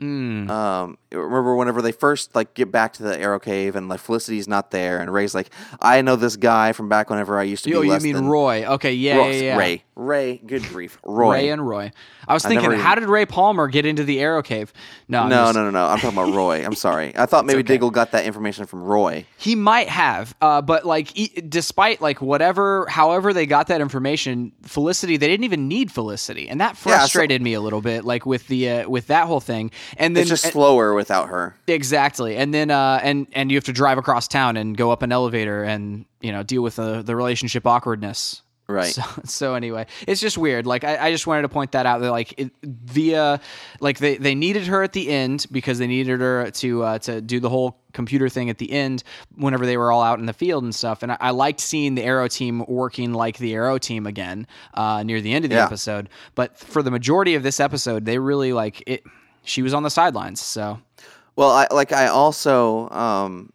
[0.00, 0.50] Hmm.
[0.50, 4.48] um, remember whenever they first like get back to the Arrow Cave and like Felicity's
[4.48, 7.74] not there, and Ray's like, I know this guy from back whenever I used to
[7.74, 8.64] Oh, be you mean than Roy?
[8.64, 9.56] Okay, yeah, yeah, yeah.
[9.58, 9.84] Ray.
[10.00, 10.38] Ray.
[10.38, 11.32] Good grief, Roy.
[11.32, 11.92] Ray and Roy.
[12.26, 14.72] I was I thinking, never how did Ray Palmer get into the Arrow Cave?
[15.08, 15.86] No, no, just- no, no, no.
[15.86, 16.64] I'm talking about Roy.
[16.64, 17.12] I'm sorry.
[17.16, 17.74] I thought maybe okay.
[17.74, 19.26] Diggle got that information from Roy.
[19.36, 24.52] He might have, uh, but like, e- despite like whatever, however they got that information,
[24.62, 28.04] Felicity, they didn't even need Felicity, and that Yeah, so- frustrated me a little bit,
[28.04, 29.70] like with the uh, with that whole thing.
[29.98, 31.54] And then It's just and- slower without her.
[31.66, 35.02] exactly, and then uh, and and you have to drive across town and go up
[35.02, 38.42] an elevator and you know deal with the the relationship awkwardness.
[38.70, 38.94] Right.
[38.94, 40.66] So, so anyway, it's just weird.
[40.66, 42.00] Like I, I just wanted to point that out.
[42.00, 43.40] That like it, via,
[43.80, 47.20] like they, they needed her at the end because they needed her to uh, to
[47.20, 49.02] do the whole computer thing at the end
[49.34, 51.02] whenever they were all out in the field and stuff.
[51.02, 55.02] And I, I liked seeing the Arrow team working like the Arrow team again uh,
[55.02, 55.64] near the end of the Yeah.
[55.66, 56.08] episode.
[56.36, 59.02] But for the majority of this episode, they really like it.
[59.42, 60.40] She was on the sidelines.
[60.40, 60.78] So
[61.34, 63.52] Well, I like I also um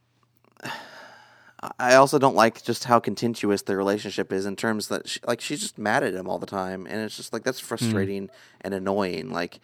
[1.79, 5.41] I also don't like just how contentious the relationship is in terms that she, like
[5.41, 8.29] she's just mad at him all the time and it's just like that's frustrating
[8.61, 9.31] and annoying.
[9.31, 9.59] Like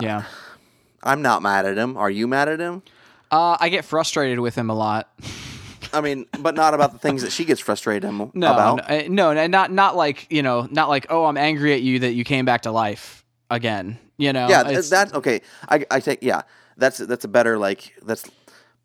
[0.00, 0.24] yeah.
[1.02, 1.96] I'm not mad at him.
[1.96, 2.82] Are you mad at him?
[3.30, 5.08] Uh, I get frustrated with him a lot.
[5.92, 8.76] I mean, but not about the things that she gets frustrated him No, about.
[8.76, 11.82] no, uh, no, no, not not like you know, not like oh, I'm angry at
[11.82, 13.98] you that you came back to life again.
[14.16, 15.42] You know, yeah, th- that's okay.
[15.68, 16.42] I I take yeah.
[16.76, 18.28] That's that's a better like that's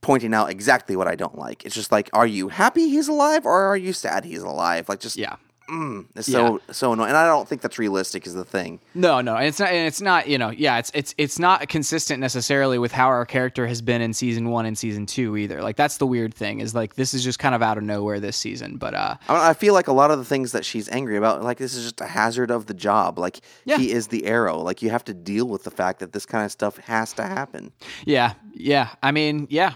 [0.02, 1.66] pointing out exactly what I don't like.
[1.66, 4.90] It's just like, are you happy he's alive or are you sad he's alive?
[4.90, 5.36] Like just yeah.
[5.70, 7.10] mm, it's so so annoying.
[7.10, 8.80] And I don't think that's realistic is the thing.
[8.96, 9.70] No, no, and it's not.
[9.70, 10.28] And it's not.
[10.28, 14.02] You know, yeah, it's it's it's not consistent necessarily with how our character has been
[14.02, 15.62] in season one and season two either.
[15.62, 18.20] Like that's the weird thing is like this is just kind of out of nowhere
[18.20, 18.78] this season.
[18.78, 21.44] But uh, I, I feel like a lot of the things that she's angry about,
[21.44, 23.18] like this is just a hazard of the job.
[23.20, 23.78] Like Yeah.
[23.78, 24.58] he is the arrow.
[24.58, 27.24] Like you have to deal with the fact that this kind of stuff has to
[27.24, 27.72] happen.
[28.04, 28.90] yeah, yeah.
[29.04, 29.76] I mean, yeah.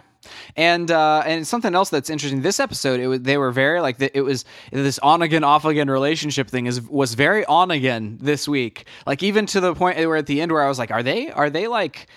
[0.55, 2.41] And uh, and something else that's interesting.
[2.41, 5.89] This episode, it was, they were very like it was this on again off again
[5.89, 8.85] relationship thing is was very on again this week.
[9.05, 11.31] Like even to the point where at the end where I was like, are they
[11.31, 12.07] are they like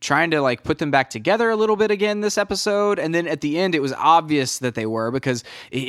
[0.00, 3.26] trying to like put them back together a little bit again this episode and then
[3.26, 5.42] at the end it was obvious that they were because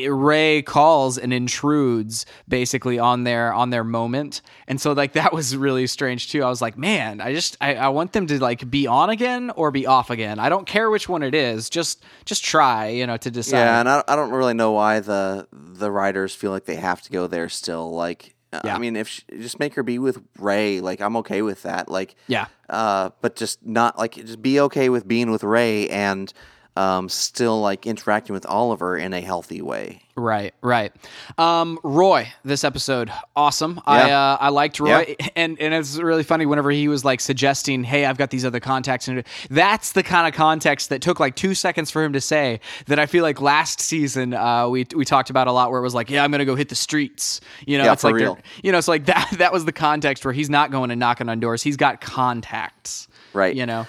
[0.09, 4.41] ray calls and intrudes basically on their on their moment.
[4.67, 6.43] And so like that was really strange too.
[6.43, 9.51] I was like man i just I, I want them to like be on again
[9.51, 10.39] or be off again.
[10.39, 11.69] I don't care which one it is.
[11.69, 13.57] Just just try you know to decide.
[13.57, 17.01] Yeah, and I, I don't really know why the the writers feel like they have
[17.03, 17.91] to go there still.
[17.91, 18.75] Like, Yeah.
[18.75, 21.89] I mean, if she, just make her be with Ray, like I'm okay with that.
[21.89, 22.47] Like, Yeah.
[22.69, 26.33] uh, but just not like just be okay with being with Ray and
[26.79, 30.01] um, still like interacting with Oliver in a healthy way.
[30.15, 30.93] Right, right.
[31.37, 33.81] Um, Roy, this episode, awesome.
[33.85, 37.83] I uh, I liked Roy, and and it's really funny whenever he was like suggesting,
[37.83, 41.35] "Hey, I've got these other contacts," and that's the kind of context that took like
[41.35, 42.61] two seconds for him to say.
[42.87, 45.83] That I feel like last season uh, we we talked about a lot, where it
[45.83, 48.21] was like, "Yeah, I'm gonna go hit the streets," you know, Yeah, it's for like
[48.21, 48.37] real.
[48.63, 49.35] you know, it's like that.
[49.37, 53.07] That was the context where he's not going and knocking on doors; he's got contacts,
[53.33, 53.55] Right.
[53.55, 53.85] You know,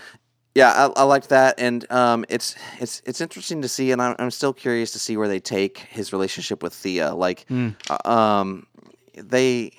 [0.54, 4.16] Yeah, I, I liked that, and um, it's it's it's interesting to see, and I'm,
[4.18, 7.14] I'm still curious to see where they take his relationship with Thea.
[7.14, 7.46] Like,
[7.88, 8.66] uh, um,
[9.14, 9.70] they,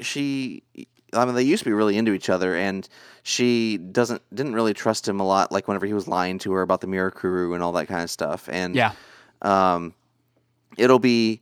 [0.00, 0.62] she,
[1.12, 2.88] I mean, they used to be really into each other, and
[3.24, 5.50] she doesn't didn't really trust him a lot.
[5.50, 8.10] Like whenever he was lying to her about the Mirakuru and all that kind of
[8.10, 8.92] stuff, and yeah,
[9.42, 9.94] um,
[10.76, 11.40] it'll be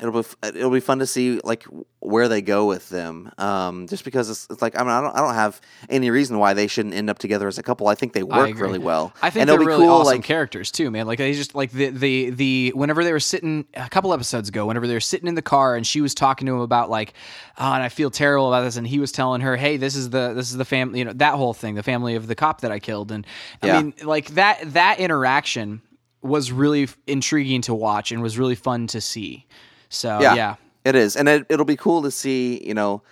[0.00, 1.64] it'll be it'll be fun to see like
[2.00, 3.30] where they go with them.
[3.38, 6.38] Um, just because it's, it's like I mean I don't I don't have any reason
[6.38, 7.88] why they shouldn't end up together as a couple.
[7.88, 9.12] I think they work really well.
[9.22, 9.94] I think and they're really cool.
[9.94, 11.06] awesome like characters too, man.
[11.06, 14.66] Like they just like the the the whenever they were sitting a couple episodes ago,
[14.66, 17.14] whenever they were sitting in the car and she was talking to him about like,
[17.58, 20.10] oh, and I feel terrible about this, and he was telling her, hey, this is
[20.10, 22.60] the this is the family, you know, that whole thing, the family of the cop
[22.60, 23.26] that I killed, and
[23.62, 23.82] I Yeah.
[23.82, 25.82] mean, like that that interaction
[26.22, 29.46] was really intriguing to watch and was really fun to see.
[29.88, 33.02] So yeah, yeah, it is, and it, it'll be cool to see you know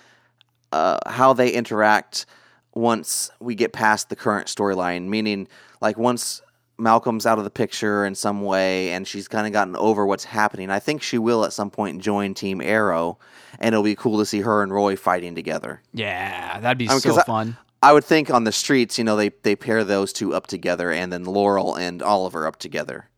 [0.72, 2.26] uh, how they interact
[2.74, 5.06] once we get past the current storyline.
[5.08, 5.48] Meaning,
[5.80, 6.42] like once
[6.78, 10.24] Malcolm's out of the picture in some way, and she's kind of gotten over what's
[10.24, 10.70] happening.
[10.70, 13.18] I think she will at some point join Team Arrow,
[13.60, 15.82] and it'll be cool to see her and Roy fighting together.
[15.92, 17.56] yeah, that'd be I mean, so 'cause I- fun.
[17.82, 20.90] I would think on the streets, you know, they they pair those two up together,
[20.90, 23.10] and then Laurel and Oliver up together.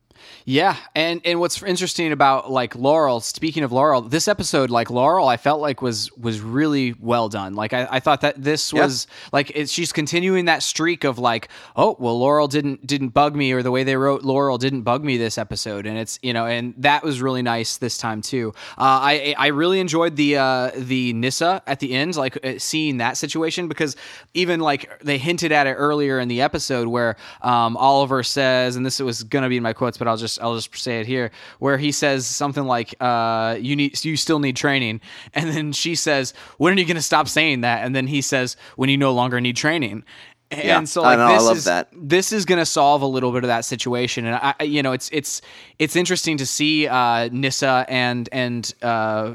[0.45, 5.27] Yeah, and and what's interesting about like Laurel, speaking of Laurel, this episode, like Laurel,
[5.27, 7.53] I felt like was was really well done.
[7.55, 8.83] Like I, I thought that this Yeah.
[8.83, 13.35] was like it, she's continuing that streak of like, oh well, Laurel didn't didn't bug
[13.35, 16.33] me, or the way they wrote Laurel didn't bug me this episode, and it's you
[16.33, 18.53] know, and that was really nice this time too.
[18.77, 22.97] Uh, I I really enjoyed the uh, the Nyssa at the end, like uh, seeing
[22.97, 23.95] that situation because
[24.33, 28.85] even like they hinted at it earlier in the episode where um, Oliver says, and
[28.85, 31.31] this was gonna be in my quotes, but I'll just I'll just say it here,
[31.59, 35.01] where he says something like, uh, "You need you still need training,"
[35.33, 38.57] and then she says, "When are you gonna stop saying that?" And then he says,
[38.75, 40.03] "When you no longer need training."
[40.49, 41.89] And Yeah, so I like know, this love is that.
[41.91, 44.81] this is going to solve a little bit of that situation and I I- you
[44.81, 45.41] know it's it's
[45.77, 49.33] it's interesting to see uh Nyssa and and uh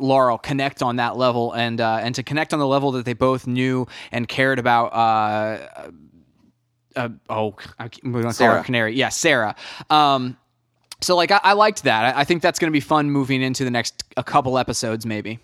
[0.00, 3.12] Laurel connect on that level and uh, and to connect on the level that they
[3.12, 5.90] both knew and cared about uh,
[6.96, 8.64] uh, oh I we're gonna call her Sara.
[8.64, 9.54] Canary yeah Sara
[9.90, 10.36] um
[11.00, 13.64] so like I, I liked that I, I think that's gonna be fun moving into
[13.64, 15.38] the next a couple episodes maybe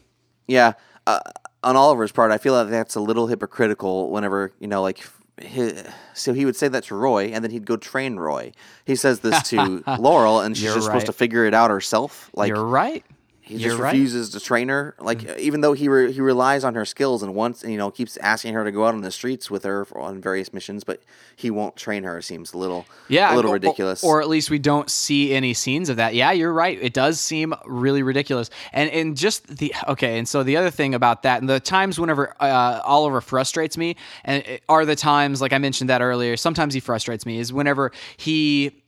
[0.46, 0.72] Yeah,
[1.06, 1.20] uh,
[1.62, 4.11] on Oliver's part, I feel like that's a little hypocritical.
[4.11, 5.04] Whenever you know, like,
[5.42, 5.72] he,
[6.14, 8.52] so he would say that to Roy, and then he'd go train Roy.
[8.84, 12.30] He says this to Laurel, and she's You're just supposed to figure it out herself.
[12.34, 13.04] Like, you're right
[13.48, 13.92] he you're just right.
[13.92, 14.94] refuses to train her.
[15.00, 15.38] Like, Mm.
[15.38, 18.54] even though he re- he relies on her skills, and wants you know keeps asking
[18.54, 21.00] her to go out on the streets with her for, on various missions, but
[21.34, 22.20] he won't train her.
[22.22, 24.04] Seems a little yeah, a little or- ridiculous.
[24.04, 26.14] Or, at least we don't see any scenes of that.
[26.14, 26.78] Yeah, you're right.
[26.80, 28.50] It does seem really ridiculous.
[28.72, 30.18] And and just the okay.
[30.18, 33.96] And so the other thing about that, and the times whenever uh, Oliver frustrates me,
[34.24, 36.37] and are the times like I mentioned that earlier.
[36.37, 38.82] Sometimes he frustrates me is whenever he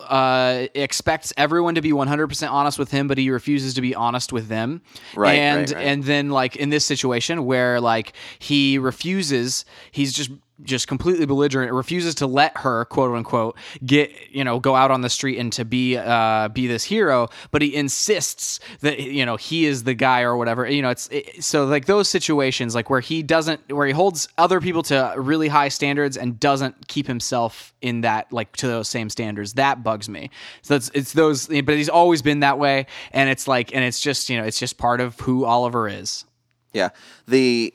[0.00, 4.32] uh, expects everyone to be 100% honest with him, but he refuses to be honest
[4.32, 4.80] with them.
[5.16, 5.86] Right, And right, right.
[5.86, 10.30] and then like in this situation where like he refuses, he's just
[10.62, 15.00] just completely belligerent, refuses to let her quote unquote get you know go out on
[15.02, 19.36] the street and to be uh be this hero, but he insists that you know
[19.36, 20.68] he is the guy or whatever.
[20.68, 24.28] You know, it's it, so like those situations like where he doesn't where he holds
[24.38, 28.88] other people to really high standards and doesn't keep himself in that like to those
[28.88, 29.54] same standards.
[29.54, 30.30] That bugs me.
[30.62, 34.00] So it's it's those, but he's always been that way, and it's like and it's
[34.00, 36.24] just you know it's just part of who Oliver is.
[36.72, 36.90] Yeah.
[37.26, 37.74] The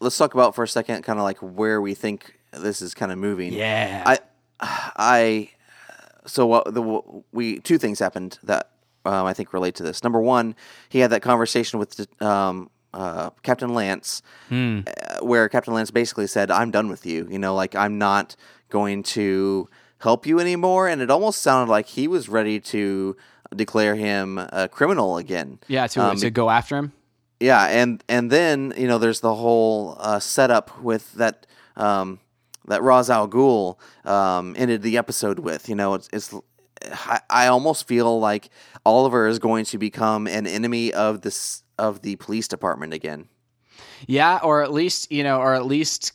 [0.00, 3.12] let's talk about for a second, kind of like where we think this is kind
[3.12, 3.52] of moving.
[3.52, 4.02] Yeah.
[4.06, 4.18] I
[4.60, 5.50] I
[6.26, 8.70] so what the we two things happened that
[9.04, 10.02] um, I think relate to this.
[10.02, 10.54] Number one,
[10.88, 14.82] he had that conversation with um, uh, Captain Lance, uh,
[15.20, 17.26] where Captain Lance basically said, "I'm done with you.
[17.30, 18.36] You know, like I'm not
[18.68, 23.16] going to help you anymore." And it almost sounded like he was ready to
[23.54, 25.58] declare him a criminal again.
[25.68, 26.92] Yeah, to Um, to go after him.
[27.40, 31.46] Yeah, and and then you know there's the whole uh, setup with that
[31.76, 32.18] um,
[32.66, 35.68] that Ra's al Ghul um, ended the episode with.
[35.68, 36.34] You know, it's, it's
[37.30, 38.50] I, almost feel like
[38.84, 43.28] Oliver is going to become an enemy of this of the police department again.
[44.06, 46.12] Yeah, or at least you know, or at least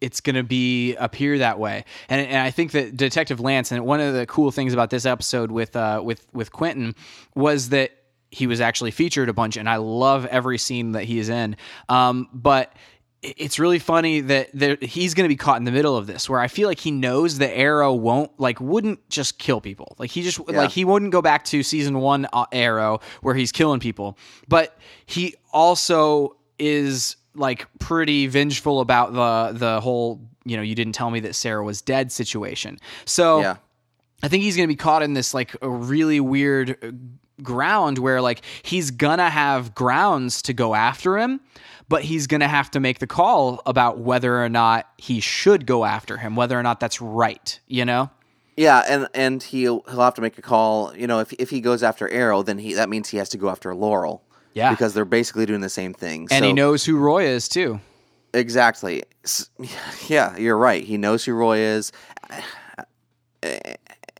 [0.00, 1.84] it's going to be appear that way.
[2.08, 5.06] And and I think that Detective Lance and one of the cool things about this
[5.06, 6.94] episode with uh with with Quentin
[7.34, 7.92] was that
[8.32, 11.56] he was actually featured a bunch, and I love every scene that he is in.
[11.88, 12.72] Um, but
[13.22, 16.28] it's really funny that there, he's going to be caught in the middle of this,
[16.28, 19.94] where I feel like he knows the arrow won't like wouldn't just kill people.
[19.98, 23.52] Like he just like he wouldn't go back to season one uh, arrow where he's
[23.52, 24.18] killing people,
[24.48, 30.94] but he also is like pretty vengeful about the the whole you know you didn't
[30.94, 32.78] tell me that Sara was dead situation.
[33.04, 33.56] So Yeah.
[34.24, 36.90] I think he's going to be caught in this like a really weird uh,
[37.42, 41.40] ground where like he's gonna have grounds to go after him,
[41.88, 45.84] but he's gonna have to make the call about whether or not he should go
[45.84, 47.58] after him, whether or not that's right.
[47.66, 48.10] You know?
[48.56, 50.94] Yeah, and and he'll he'll have to make a call.
[50.96, 53.38] You know, if if he goes after Arrow, then he that means he has to
[53.38, 54.22] go after Laurel.
[54.54, 54.68] Yeah.
[54.68, 56.28] because they're basically doing the same thing.
[56.30, 57.80] And so, he knows who Roy is too.
[58.34, 59.02] exactly.
[60.08, 60.84] Yeah, you're right.
[60.84, 61.90] He knows who Roy is,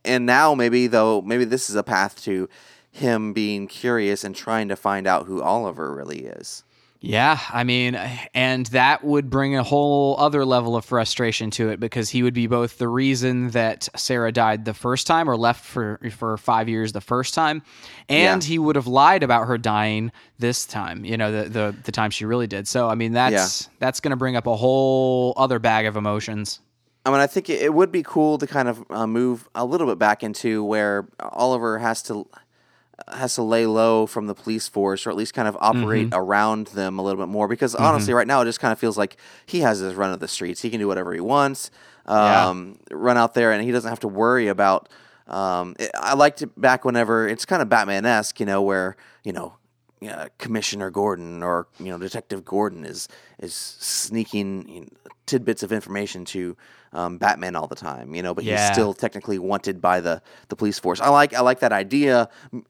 [0.05, 2.49] and now maybe though maybe this is a path to
[2.93, 6.63] him being curious and trying to find out who Oliver really is.
[7.05, 7.95] Yeah, I mean,
[8.33, 12.33] and that would bring a whole other level of frustration to it because he would
[12.35, 16.69] be both the reason that Sara died the first time or left for for 5
[16.69, 17.61] years the first time
[18.07, 18.47] and Yeah.
[18.47, 22.09] he would have lied about her dying this time, you know, the the, the time
[22.09, 22.69] she really did.
[22.69, 26.61] So, I mean, that's that's going to bring up a whole other bag of emotions.
[27.05, 29.65] I mean, I think it, it would be cool to kind of uh, move a
[29.65, 32.25] little bit back into where Oliver has to
[33.07, 36.67] has to lay low from the police force, or at least kind of operate around
[36.67, 37.47] them a little bit more.
[37.47, 40.19] Because honestly, right now it just kind of feels like he has his run of
[40.19, 40.61] the streets.
[40.61, 41.69] He can do whatever he wants,
[42.07, 42.47] Yeah.
[42.49, 44.89] um, run out there, and he doesn't have to worry about.
[45.27, 48.95] Um, it, I liked it back whenever it's kind of Batman esque, you know, where
[49.23, 49.55] you know.
[50.05, 53.07] Uh, Commissioner Gordon or you know Detective Gordon is
[53.39, 54.87] is sneaking you know,
[55.25, 56.57] tidbits of information to
[56.93, 58.51] um, Batman all the time, you know, but Yeah.
[58.57, 61.01] he's still technically wanted by the, the police force.
[61.01, 62.29] I like I like that idea,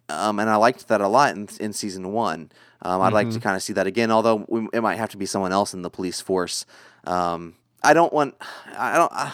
[0.10, 2.52] um, and I liked that a lot in, in season one.
[2.82, 5.18] Um, I'd like to kind of see that again, although we, it might have to
[5.18, 6.66] be someone else in the police force.
[7.06, 8.36] Um, I don't want
[8.78, 9.34] I don't I,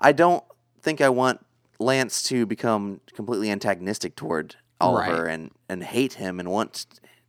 [0.00, 0.44] I don't
[0.82, 1.44] think I want
[1.78, 5.32] Lance to become completely antagonistic toward Oliver Right.
[5.34, 6.86] and and hate him and want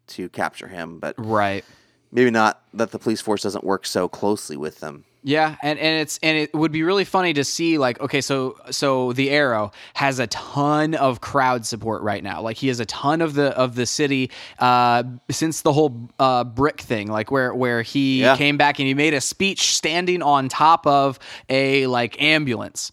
[0.07, 1.65] to capture him, but Right.
[2.11, 5.03] maybe not that the police force doesn't work so closely with them.
[5.23, 8.55] Yeah, and, and it's and it would be really funny to see like okay, so
[8.71, 12.41] so the Arrow has a ton of crowd support right now.
[12.41, 16.45] Like he has a ton of the of the city uh, since the whole uh,
[16.45, 18.37] brick thing, like where where he Yeah.
[18.37, 22.91] came back and he made a speech standing on top of a like ambulance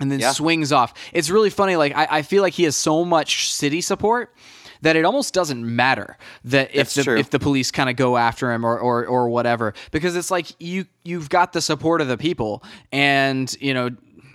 [0.00, 0.32] and then Yeah.
[0.32, 0.92] swings off.
[1.12, 1.76] It's really funny.
[1.76, 4.34] Like I, I feel like he has so much city support
[4.82, 7.16] that it almost doesn't matter that if That's the true.
[7.18, 10.48] if the police kind of go after him or, or or whatever because it's like
[10.60, 13.90] you you've got the support of the people and you know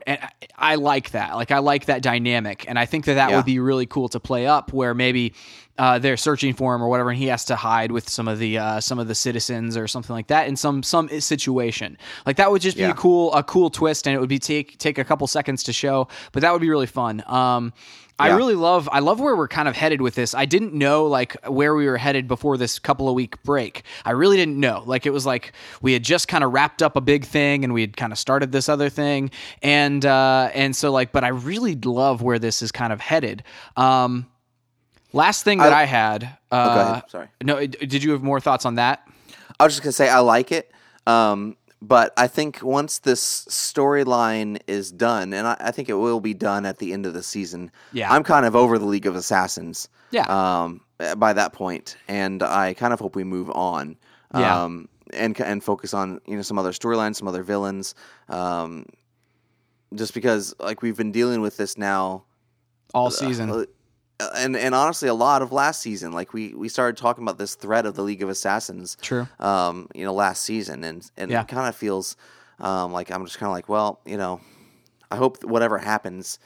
[0.06, 0.20] and
[0.58, 1.36] I- like that.
[1.36, 2.64] Like I like that dynamic.
[2.70, 3.36] And I think that that Yeah.
[3.36, 5.34] would be really cool to play up where maybe
[5.78, 8.40] uh, they're searching for him or whatever and he has to hide with some of
[8.40, 11.98] the uh, some of the citizens or something like that in some some situation.
[12.26, 14.78] Like that would just be a cool a cool twist and it would be take
[14.78, 17.22] take a couple seconds to show but that would be really fun.
[17.28, 17.74] Um
[18.20, 20.34] I really love I love where we're kind of headed with this.
[20.34, 23.84] I didn't know like where we were headed before this couple of week break.
[24.06, 24.82] I really didn't know.
[24.86, 27.74] Like it was like we had just kind of wrapped up a big thing and
[27.74, 29.30] we had kind of started this other thing
[29.62, 33.44] and uh and so like but I really love where this is kind of headed.
[33.76, 34.26] Um
[35.14, 37.04] last thing that I, I- had uh Oh, go ahead.
[37.10, 37.28] Sorry.
[37.44, 39.08] No, did you have more thoughts on that?
[39.60, 40.72] I was just gonna say I like it,
[41.06, 46.20] um, but I think once this storyline is done, and I, I think it will
[46.20, 47.72] be done at the end of the season.
[47.94, 48.12] Yeah.
[48.12, 49.90] I'm kind of over the League of Assassins.
[50.12, 50.26] Yeah.
[50.28, 50.82] Um,
[51.18, 53.98] by that point, and I kind of hope we move on.
[54.34, 54.64] Yeah.
[54.64, 57.94] Um, and and focus on you know some other storylines, some other villains.
[58.30, 58.86] Um,
[59.94, 62.26] just because like we've been dealing with this now
[62.94, 63.50] All season.
[63.50, 63.66] uh,
[64.36, 66.12] and and honestly, a lot of last season.
[66.12, 68.98] Like we we started talking about this threat of the League of Assassins.
[69.02, 69.28] True.
[69.40, 71.42] Um, you know, last season, and and Yeah.
[71.42, 72.16] it kind of feels
[72.60, 74.42] um, like I'm just kind of like, well, you know,
[75.12, 76.40] I hope whatever happens,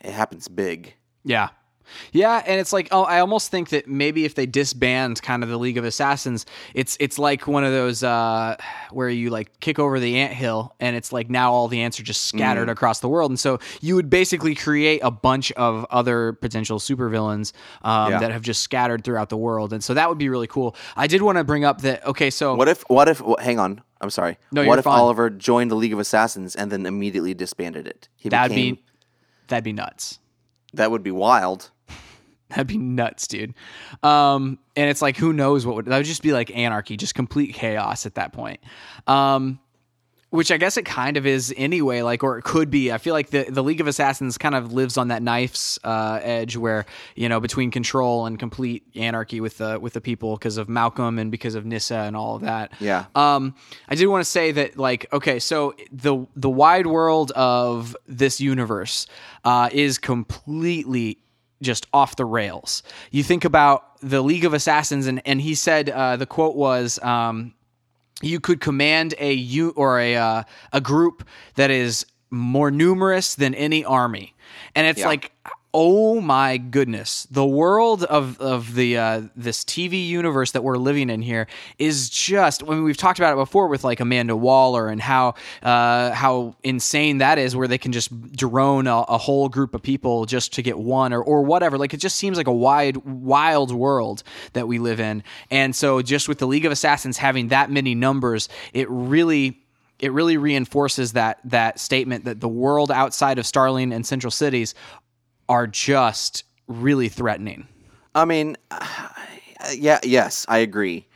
[0.00, 0.94] it happens big.
[1.24, 1.50] Yeah.
[2.12, 5.48] Yeah, and it's like oh, I almost think that maybe if they disband kind of
[5.48, 8.56] the League of Assassins, it's it's like one of those uh,
[8.90, 12.02] where you like kick over the anthill and it's like now all the ants are
[12.02, 16.32] just scattered across the world, and so you would basically create a bunch of other
[16.34, 17.52] potential supervillains
[17.82, 18.18] um, Yeah.
[18.20, 20.76] that have just scattered throughout the world, and so that would be really cool.
[20.96, 22.82] I did want to bring up that okay, so What if?
[22.88, 23.22] What if?
[23.40, 23.82] hang on.
[24.00, 24.36] I'm sorry.
[24.50, 24.98] No, what if fine.
[24.98, 28.08] Oliver joined the League of Assassins and then immediately disbanded it?
[28.16, 28.82] He that'd became, be
[29.46, 30.18] that'd be nuts.
[30.74, 31.70] That would be wild.
[32.50, 33.54] That'd be nuts, dude.
[34.02, 37.14] Um, and it's like, who knows what would that would just be like anarchy, just
[37.14, 38.60] complete chaos at that point.
[39.06, 39.58] Um,
[40.32, 42.90] which I guess it kind of is anyway, like, or it could be.
[42.90, 46.20] I feel like the, the League of Assassins kind of lives on that knife's uh,
[46.22, 50.56] edge, where you know between control and complete anarchy with the with the people because
[50.56, 52.72] of Malcolm and because of Nyssa and all of that.
[52.80, 53.04] Yeah.
[53.14, 53.54] Um,
[53.88, 58.40] I did want to say that, like, okay, so the the wide world of this
[58.40, 59.06] universe
[59.44, 61.18] uh, is completely
[61.60, 62.82] just off the rails.
[63.10, 66.98] You think about the League of Assassins, and and he said uh, the quote was.
[67.02, 67.52] Um,
[68.22, 70.42] you could command a u or a uh,
[70.72, 71.24] a group
[71.56, 74.34] that is more numerous than any army,
[74.74, 75.08] and it's Yeah.
[75.08, 75.32] like,
[75.74, 81.10] oh my goodness, the world of of the uh, this TV universe that we're living
[81.10, 81.46] in here
[81.78, 82.62] is just.
[82.62, 86.56] I mean, we've talked about it before with like Amanda Waller and how uh, how
[86.62, 90.52] insane that is, where they can just drone a, a whole group of people just
[90.54, 91.78] to get one or or whatever.
[91.78, 96.02] Like it just seems like a wide wild world that we live in, and so
[96.02, 99.58] just with the League of Assassins having that many numbers, it really
[100.02, 104.74] it really reinforces that that statement that the world outside of Starling and Central Cities
[105.52, 107.68] are just really threatening.
[108.14, 108.56] I mean,
[109.74, 111.06] yeah, yes, I agree.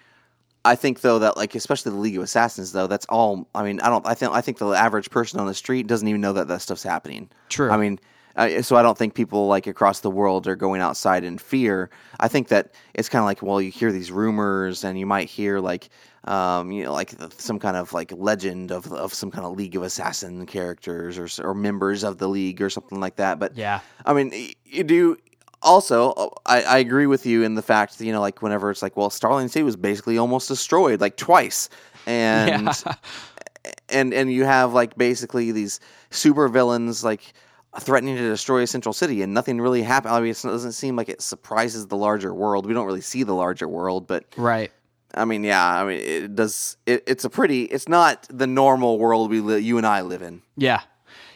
[0.63, 3.49] I think though that like especially the League of Assassins though that's all.
[3.55, 4.07] I mean, I don't.
[4.07, 6.61] I think I think the average person on the street doesn't even know that that
[6.61, 7.31] stuff's happening.
[7.49, 7.71] True.
[7.71, 7.99] I mean,
[8.37, 11.91] uh, so I don't think people like across the world are going outside in fear.
[12.21, 15.29] I think that it's kind of like well, you hear these rumors and you might
[15.29, 15.89] hear like.
[16.29, 19.77] Um, you know, like some kind of like legend of of some kind of League
[19.77, 23.39] of Assassin characters or or members of the league or something like that.
[23.39, 23.79] But Yeah.
[24.05, 24.33] I mean,
[24.65, 25.19] you do.
[25.63, 28.73] Also, uh, I, I agree with you in the fact that you know, like whenever
[28.73, 31.69] it's like, well, Starling City was basically almost destroyed like twice,
[32.07, 32.95] and Yeah.
[33.89, 35.79] and and you have like basically these
[36.11, 37.35] super villains like
[37.81, 40.15] threatening to destroy a central city, and nothing really happened.
[40.15, 42.67] I mean, it doesn't seem like it surprises the larger world.
[42.67, 44.73] We don't really see the larger world, but Right.
[45.15, 46.77] I mean, yeah, I mean, it does.
[46.85, 47.63] It, it's a pretty.
[47.65, 50.43] It's not the normal world we li- you and I live in.
[50.57, 50.81] Yeah.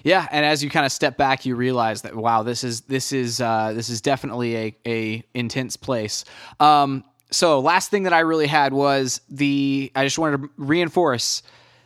[0.03, 3.13] Yeah, and as you kind of step back, you realize that wow, this is this
[3.13, 6.25] is uh, this is definitely a a intense place.
[6.59, 11.43] Um, so last thing that I really had was the I just wanted to reinforce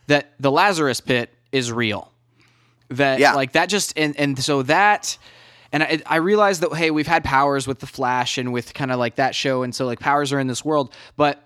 [0.06, 2.12] that the Lazarus Pit is real.
[2.96, 3.34] That Yeah.
[3.34, 5.16] like that just and and so that
[5.72, 8.90] and I, I realized that hey we've had powers with the Flash and with kind
[8.90, 11.42] of like that show and so like powers are in this world, but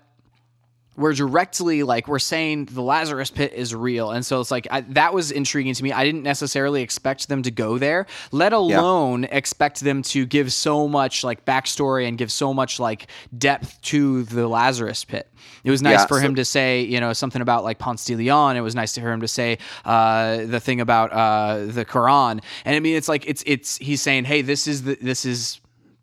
[0.99, 4.81] we're directly like we're saying the Lazarus pit is real, and so it's like I,
[4.81, 5.91] that was intriguing to me.
[5.91, 10.87] I didn't necessarily expect them to go there, let alone expect them to give so
[10.87, 15.27] much like backstory and give so much like depth to the Lazarus pit.
[15.63, 18.03] It was nice Yeah, for so- him to say, you know, something about like Ponce
[18.05, 18.57] de Leon.
[18.57, 22.41] It was nice to hear him to say uh, the thing about uh, the Quran,
[22.65, 25.59] and I mean, it's like it's it's he's saying, hey, this is the this is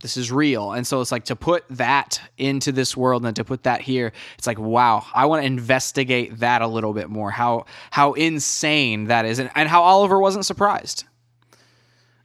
[0.07, 0.71] this is real.
[0.71, 4.13] And so it's like to put that into this world and to put that here,
[4.39, 7.33] it's like, wow, I want to investigate that a little bit more.
[7.33, 11.05] How how insane that is and, and how Oliver wasn't surprised.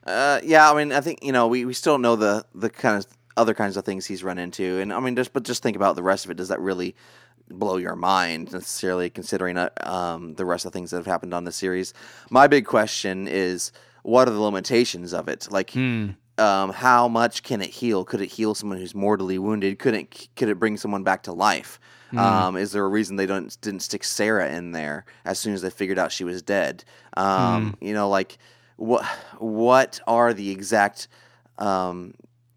[0.06, 2.96] Uh, yeah, I mean, I think you know we, we still know the the kind
[2.96, 3.06] of
[3.36, 5.96] other kinds of things he's run into, and I mean, just but just think about
[5.96, 6.36] the rest of it.
[6.36, 6.94] Does that really
[7.50, 11.34] blow your mind necessarily, considering uh, um, the rest of the things that have happened
[11.34, 11.94] on the series?
[12.30, 13.72] My big question is,
[14.04, 15.48] what are the limitations of it?
[15.50, 15.70] Like,
[16.38, 18.04] um, how much can it heal?
[18.04, 19.78] Could it heal someone who's mortally wounded?
[19.78, 21.78] Could it could it bring someone back to life?
[22.14, 25.62] Um, is there a reason they don't didn't stick Sara in there as soon as
[25.62, 26.84] they figured out she was dead?
[27.16, 28.38] Um, You know, like
[28.76, 29.04] what
[29.38, 31.08] what are the exact
[31.58, 32.14] um,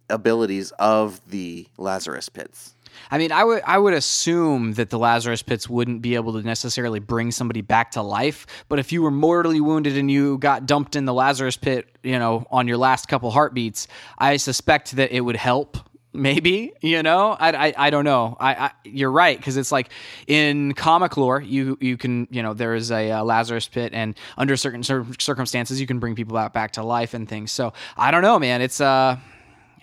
[0.10, 2.75] abilities of the Lazarus pits?
[3.12, 6.42] I mean, I would I would assume that the Lazarus pits wouldn't be able to
[6.42, 10.66] necessarily bring somebody back to life, but if you were mortally wounded and you got
[10.66, 13.88] dumped in the Lazarus pit, you know, on your last couple heartbeats,
[14.18, 15.78] I suspect that it would help.
[16.14, 18.38] Maybe you know, I, I, I don't know.
[18.40, 19.90] I, I you're right because it's like
[20.28, 24.18] in comic lore, you you can you know there is a uh, Lazarus pit, and
[24.38, 27.52] under certain cir- circumstances, you can bring people back back to life and things.
[27.52, 28.62] So I don't know, man.
[28.62, 29.18] It's uh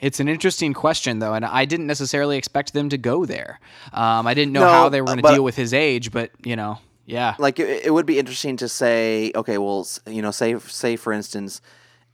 [0.02, 3.58] it's an interesting question, though, and I didn't necessarily expect them to go there.
[3.94, 6.30] Um, I didn't know No, how they were going to deal with his age, but
[6.44, 7.36] you know, Yeah.
[7.38, 11.12] like it, it would be interesting to say, okay, well, you know, say say for
[11.12, 11.62] instance,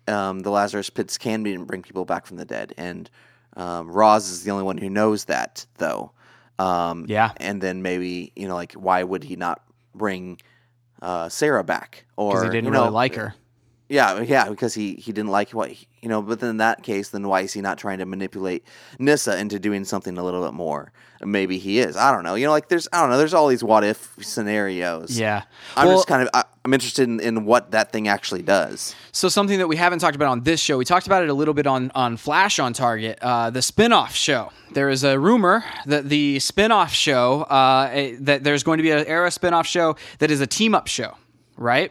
[0.07, 3.11] um, the Lazarus pits can be bring people back from the dead, and
[3.57, 6.12] um, Ra's is the only one who knows that, though.
[6.59, 7.32] Um, Yeah.
[7.39, 9.62] and then maybe you know, like, why would he not
[9.95, 10.39] bring
[11.01, 12.05] uh, Sara back?
[12.16, 13.34] Or Because he didn't you know, really like her.
[13.89, 16.20] Yeah, yeah, because he he didn't like what he, you know.
[16.20, 18.64] But then in that case, then why is he not trying to manipulate
[18.99, 20.93] Nyssa into doing something a little bit more?
[21.22, 21.97] Maybe he is.
[21.97, 22.34] I don't know.
[22.34, 23.16] You know, like there's I don't know.
[23.16, 25.18] There's all these what if scenarios.
[25.18, 25.45] Yeah.
[25.76, 28.95] I'm Well- just kind of I, I'm interested in, in what that thing actually does.
[29.11, 31.34] So something that we haven't talked about on this show, we talked about it a
[31.34, 34.53] little bit on on Flash on Target, uh, the spin-off show.
[34.72, 38.91] There is a rumor that the spin-off show uh, eh, that there's going to be
[38.91, 41.14] an Arrow spin-off show that is a team-up show,
[41.57, 41.91] right?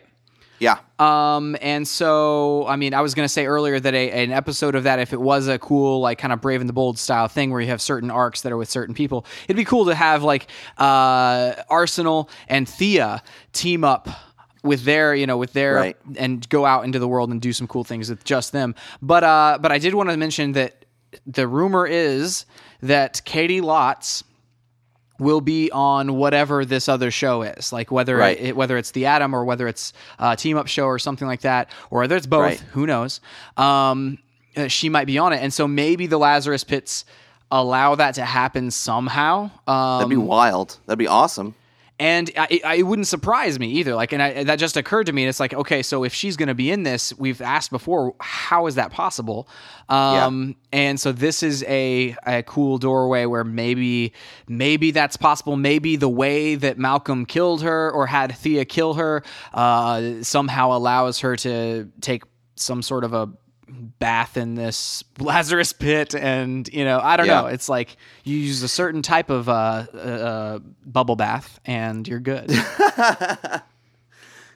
[0.59, 4.31] Yeah, Um, and so, I mean, I was going to say earlier that a, an
[4.31, 6.97] episode of that, if it was a cool, like kind of Brave and the Bold
[6.97, 9.85] style thing where you have certain arcs that are with certain people, it'd be cool
[9.85, 10.47] to have like
[10.79, 13.21] uh, Arsenal and Thea
[13.53, 14.09] team up
[14.63, 15.97] with their, you know, with their, Right.
[16.17, 18.73] and go out into the world and do some cool things with just them.
[19.01, 20.85] But, uh, but I did want to mention that
[21.27, 22.45] the rumor is
[22.81, 24.23] that Caity Lotz
[25.19, 28.39] will be on whatever this other show is, like whether Right.
[28.39, 31.41] it, whether it's the Atom or whether it's a team up show or something like
[31.41, 32.41] that, or whether it's both.
[32.41, 32.59] Right.
[32.73, 33.19] Who knows?
[33.57, 34.19] Um,
[34.55, 37.05] uh, she might be on it, and so maybe the Lazarus Pits
[37.51, 39.49] allow that to happen somehow.
[39.67, 40.77] Um, that'd be wild.
[40.85, 41.55] That'd be awesome.
[41.99, 43.95] And I, I, it wouldn't surprise me either.
[43.95, 45.23] Like, and I, that just occurred to me.
[45.23, 48.13] And it's like, okay, so if she's going to be in this, we've asked before,
[48.19, 49.49] how is that possible?
[49.89, 54.13] Um, and so this is a, a cool doorway where maybe,
[54.47, 55.55] maybe that's possible.
[55.55, 59.23] Maybe the way that Malcolm killed her or had Thea kill her,
[59.53, 62.23] uh, somehow allows her to take
[62.55, 63.29] some sort of a
[63.69, 67.41] bath in this Lazarus pit, and you know, I don't Yeah.
[67.41, 67.47] know.
[67.47, 72.19] It's like you use a certain type of uh, uh, uh, bubble bath, and you're
[72.19, 72.51] good.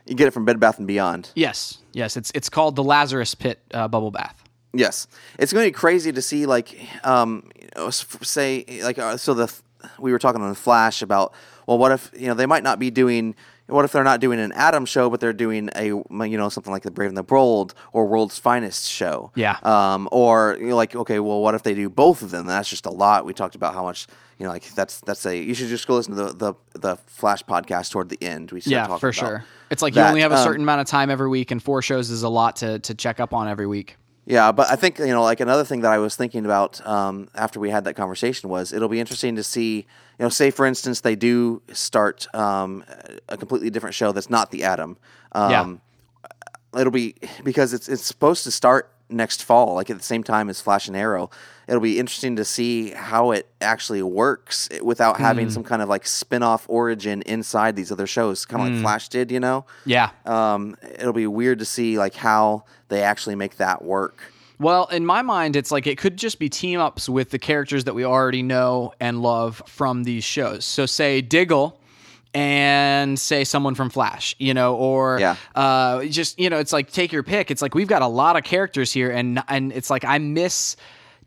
[0.08, 1.30] You get it from Bed Bath and Beyond.
[1.36, 2.18] yes, yes.
[2.18, 4.44] It's it's called the Lazarus pit uh, bubble bath.
[4.74, 5.08] Yes,
[5.38, 9.36] it's going to be crazy to see like um you know, say like uh, so
[9.36, 9.54] the
[10.00, 11.34] we were talking on the Flash about
[11.68, 13.36] well what if you know they might not be doing
[13.68, 16.72] what if they're not doing an Atom show but they're doing a you know something
[16.74, 19.58] like the Brave and the Bold or World's Finest show Yeah.
[19.64, 22.70] um or you know like okay well what if they do both of them that's
[22.70, 24.08] just a lot we talked about how much
[24.38, 26.96] you know like that's that's a you should just go listen to the the, the
[27.08, 29.46] Flash podcast toward the end we Yeah, for about sure.
[29.70, 31.82] It's like you only have a um, certain amount of time every week, and four
[31.82, 33.96] shows is a lot to to check up on every week.
[34.32, 37.28] Yeah, but I think you know, like another thing that I was thinking about um,
[37.36, 39.86] after we had that conversation was it'll be interesting to see, you
[40.20, 42.86] know, say for instance they do start um,
[43.28, 44.96] a completely different show that's not the Atom.
[45.34, 45.52] Um,
[46.78, 50.50] It'll be because it's it's supposed to start next fall, like at the same time
[50.50, 51.30] as Flash and Arrow.
[51.68, 56.06] It'll be interesting to see how it actually works without having some kind of like
[56.06, 59.66] spin-off origin inside these other shows, kind of like Flash did, you know.
[59.86, 60.10] Yeah.
[60.26, 64.22] Um, it'll be weird to see like how they actually make that work.
[64.60, 67.86] Well, in my mind, it's like it could just be team ups with the characters
[67.86, 70.66] that we already know and love from these shows.
[70.66, 71.81] So, say Diggle
[72.34, 75.36] and say someone from Flash, you know, or Yeah.
[75.56, 77.52] uh, just you know, it's like take your pick.
[77.52, 80.76] It's like we've got a lot of characters here, and and it's like I miss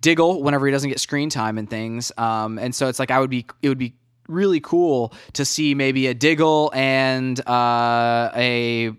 [0.01, 2.13] Diggle whenever he doesn't get screen time and things.
[2.19, 3.95] Um, and so it's like I would be it would be
[4.29, 8.93] really cool to see maybe a Diggle and uh, a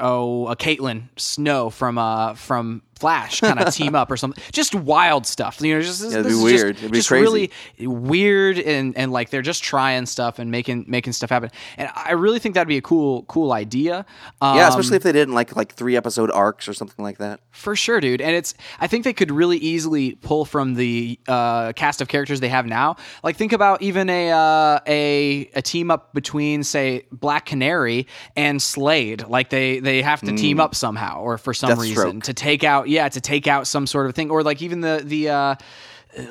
[0.00, 4.42] oh a Caitlin Snow from uh from Flash kind of team up or something.
[4.52, 5.60] Just wild stuff.
[5.60, 6.74] You know, just this, it'd be is weird.
[6.74, 7.22] Just, It'd be just crazy.
[7.22, 7.50] really
[7.86, 11.50] weird and and like they're just trying stuff and making making stuff happen.
[11.76, 14.04] And I really think that'd be a cool cool idea.
[14.40, 17.18] Um, Yeah, especially if they did in like like three episode arcs or something like
[17.18, 17.40] that.
[17.50, 18.20] for sure, dude.
[18.20, 22.40] And it's I think they could really easily pull from the uh, cast of characters
[22.40, 22.96] they have now.
[23.22, 28.60] Like think about even a uh, a a team up between say Black Canary and
[28.60, 29.26] Slade.
[29.26, 32.87] Like they they have to team up somehow or for some reason to take out
[32.88, 35.54] yeah to take out some sort of thing or like even the the uh,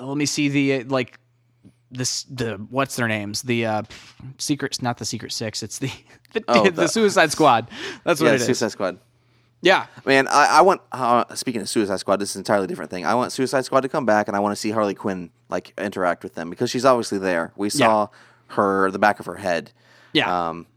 [0.02, 1.20] let me see the uh, like
[1.92, 3.82] this the what's their names the uh
[4.38, 5.92] secrets not the secret six it's the
[6.34, 7.70] the, Oh, the, the- suicide squad
[8.04, 9.00] that's what Yeah, it is Suicide Squad.
[9.62, 10.82] yeah Man, I, I want.
[10.92, 13.06] Uh, speaking of Suicide Squad, this is an entirely different thing.
[13.06, 15.74] I want Suicide Squad to come back, and I want to see Harley Quinn like
[15.78, 17.54] interact with them because she's obviously there.
[17.56, 18.10] We saw
[18.50, 19.72] her the back of her head.
[20.14, 20.68] yeah Um,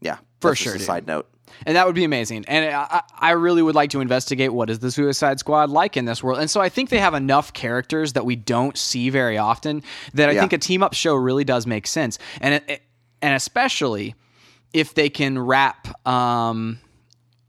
[0.00, 0.86] yeah, For sure, A dude.
[0.86, 1.28] side note.
[1.64, 2.44] And that would be amazing.
[2.48, 6.04] And I, I really would like to investigate what is the Suicide Squad like in
[6.04, 6.38] this world.
[6.40, 9.82] And so I think they have enough characters that we don't see very often
[10.14, 10.40] that I Yeah.
[10.40, 12.18] think a team up show really does make sense.
[12.40, 12.82] And it,
[13.22, 14.14] and especially
[14.72, 16.80] if they can wrap um,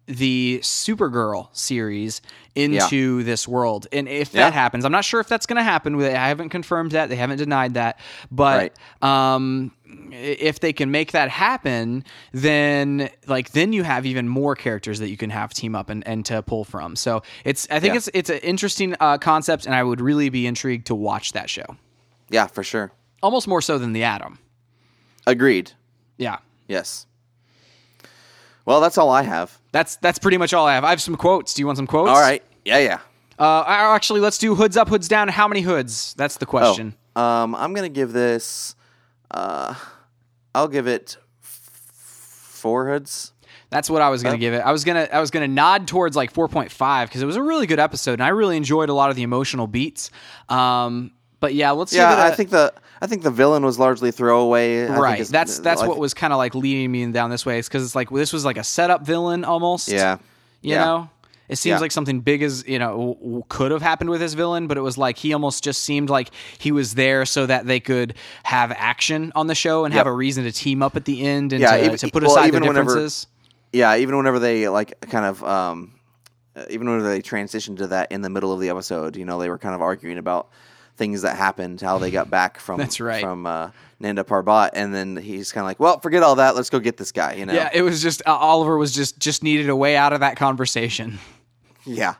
[0.05, 2.22] the Supergirl series
[2.55, 3.86] into this world.
[3.91, 6.01] And if that happens, I'm not sure if that's going to happen.
[6.01, 7.10] I haven't confirmed that.
[7.10, 7.99] They haven't denied that.
[8.32, 9.77] But um, i-
[10.12, 15.10] if they can make that happen, then like then you have even more characters that
[15.10, 16.96] you can have team up and, and to pull from.
[16.96, 17.98] So it's I think Yeah.
[17.98, 21.50] it's it's an interesting uh, concept, and I would really be intrigued to watch that
[21.50, 21.66] show.
[22.30, 22.92] Yeah, for sure.
[23.24, 24.40] Almost more so than the Atom.
[25.26, 25.72] Agreed.
[26.18, 26.38] Yeah.
[26.68, 27.06] Yes.
[28.66, 29.58] Well, that's all I have.
[29.72, 30.84] That's that's pretty much all I have.
[30.84, 31.54] I have some quotes.
[31.54, 32.10] Do you want some quotes?
[32.10, 32.44] All right.
[32.66, 33.00] Yeah, yeah.
[33.40, 35.28] Uh, actually, let's do hoods up, hoods down.
[35.28, 36.14] How many hoods?
[36.18, 36.96] That's the question.
[37.16, 38.76] Um, I'm gonna give this.
[39.32, 39.76] Uh,
[40.56, 43.34] I'll give it four hoods.
[43.70, 44.26] That's what I was Oh.
[44.26, 44.60] gonna give it.
[44.60, 47.68] I was gonna I was gonna nod towards like 4.5 because it was a really
[47.68, 50.10] good episode and I really enjoyed a lot of the emotional beats.
[50.48, 53.64] Um, but yeah, let's Yeah, give it a- I think the I think the villain
[53.64, 54.86] was largely throwaway.
[54.86, 55.26] Right.
[55.28, 57.60] That's that's like- what was kind of like leading me down this way.
[57.60, 59.90] It's because it's like this was like a setup villain almost.
[59.90, 60.18] Yeah.
[60.62, 60.86] you yeah.
[60.86, 61.10] know.
[61.50, 61.80] It seems Yeah.
[61.80, 64.82] like something big as you know w- could have happened with his villain, but it
[64.82, 68.72] was like he almost just seemed like he was there so that they could have
[68.76, 71.62] action on the show and have a reason to team up at the end and
[71.62, 73.28] Yeah, to, even- to put well, aside even their whenever- differences.
[73.72, 75.93] Yeah, even whenever they like kind of um,
[76.56, 79.39] uh, even whenever they transitioned to that in the middle of the episode, you know,
[79.39, 80.50] they were kind of arguing about
[80.98, 83.22] things that happened, how they got back from That's right.
[83.22, 83.70] from uh,
[84.00, 86.98] Nanda Parbat, and then he's kind of like, well, forget all that, let's go get
[86.98, 87.34] this guy.
[87.34, 87.54] You know?
[87.54, 90.38] Yeah, it was just uh, Oliver was just just needed a way out of that
[90.38, 91.20] conversation.
[91.88, 92.16] Yeah.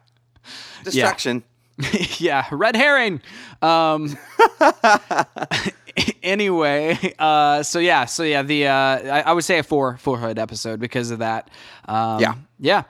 [0.84, 1.44] Distraction.
[2.18, 3.22] yeah, red herring.
[3.62, 4.18] Um,
[6.24, 10.18] anyway, uh, so yeah, so yeah, the uh, I, I would say a four four
[10.18, 11.50] hood episode because of that.
[11.86, 12.34] Um, Yeah.
[12.60, 12.84] yeah.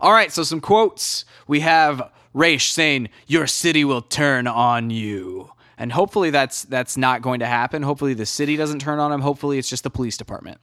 [0.00, 1.24] All right, so some quotes.
[1.46, 7.22] We have Ra's saying, "Your city will turn on you." And hopefully that's that's not
[7.22, 7.82] going to happen.
[7.82, 9.20] Hopefully the city doesn't turn on him.
[9.22, 10.58] Hopefully it's just the police department.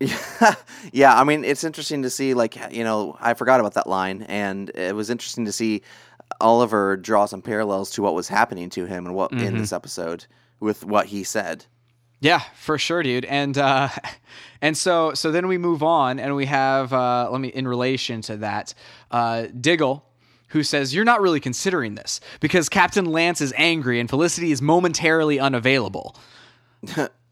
[0.92, 4.22] yeah, I mean, it's interesting to see, like, you know, I forgot about that line,
[4.22, 5.82] and it was interesting to see
[6.40, 9.44] Oliver draw some parallels to what was happening to him and what Mm-hmm.
[9.44, 10.26] in this episode
[10.60, 11.64] with what he said.
[12.20, 13.24] Yeah, for sure, dude.
[13.26, 13.88] And uh,
[14.62, 18.22] and so so then we move on, and we have uh, let me in relation
[18.22, 18.74] to that,
[19.10, 20.04] uh, Diggle,
[20.48, 24.62] who says you're not really considering this because Captain Lance is angry and Felicity is
[24.62, 26.16] momentarily unavailable.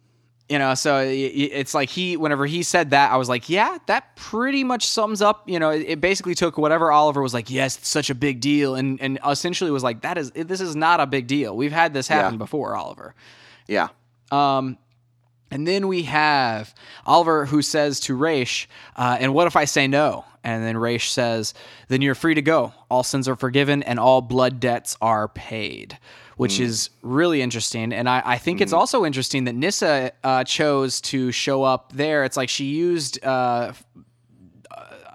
[0.49, 4.15] you know, so it's like he whenever he said that, I was like, yeah, that
[4.15, 5.49] pretty much sums up.
[5.49, 8.41] You know, it, it basically took whatever Oliver was like, yes, it's such a big
[8.41, 11.57] deal, and and essentially was like, that is this is not a big deal.
[11.57, 12.39] We've had this happen Yeah.
[12.39, 13.15] before, Oliver.
[13.67, 13.89] Yeah.
[14.31, 14.77] Um,
[15.51, 16.75] and then we have
[17.07, 18.67] Oliver who says to Ra's,
[18.97, 20.25] uh, and what if I say no?
[20.43, 21.55] And then Ra's says,
[21.89, 22.75] then you're free to go.
[22.91, 25.97] All sins are forgiven and all blood debts are paid,
[26.37, 27.93] which is really interesting.
[27.93, 32.25] And I, I think it's also interesting that Nyssa uh, chose to show up there.
[32.25, 33.25] It's like she used.
[33.25, 33.73] Uh,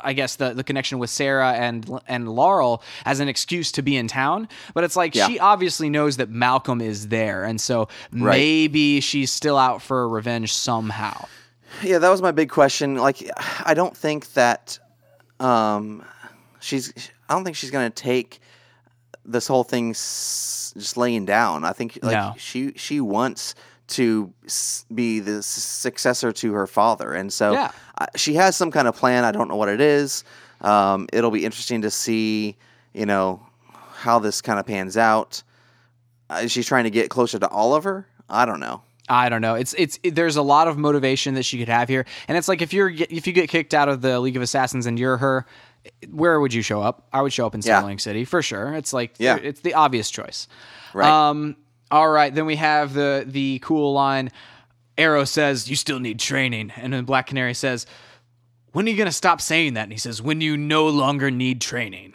[0.02, 3.98] I guess the, the connection with Sara and and Laurel as an excuse to be
[3.98, 5.28] in town, but it's like Yeah.
[5.28, 10.54] she obviously knows that Malcolm is there, and so maybe she's still out for revenge
[10.54, 11.28] somehow.
[11.84, 12.96] Yeah, that was my big question.
[12.96, 13.30] Like,
[13.66, 14.80] I don't think that
[15.42, 16.04] um,
[16.62, 16.94] she's.
[17.28, 18.40] I don't think she's gonna take
[19.32, 21.64] this whole thing s- just laying down.
[21.64, 22.34] I think like No.
[22.38, 23.56] she she wants
[23.90, 24.32] to
[24.94, 27.72] be the successor to her father, and so Yeah.
[27.98, 29.24] I, she has some kind of plan.
[29.26, 30.24] I don't know what it is.
[30.62, 32.56] Um, it'll be interesting to see,
[32.94, 33.42] you know,
[33.94, 35.42] how this kind of pans out.
[36.30, 38.06] Uh, is she trying to get closer to Oliver?
[38.30, 38.82] I don't know.
[39.12, 39.56] I don't know.
[39.56, 42.48] It's it's it, there's a lot of motivation that she could have here, and it's
[42.48, 45.18] like if you're if you get kicked out of the League of Assassins and you're
[45.18, 45.48] her,
[46.10, 47.08] where would you show up?
[47.14, 47.78] I would show up in Yeah.
[47.80, 48.74] Starling City for sure.
[48.76, 49.38] It's like Yeah.
[49.38, 50.48] it's the obvious choice.
[50.94, 51.10] Right.
[51.10, 51.56] Um.
[51.92, 52.34] All right.
[52.34, 54.32] Then we have the the cool line.
[54.98, 57.86] Arrow says, "You still need training," and then Black Canary says,
[58.74, 61.62] "When are you gonna stop saying that?" And he says, "When you no longer need
[61.62, 62.14] training."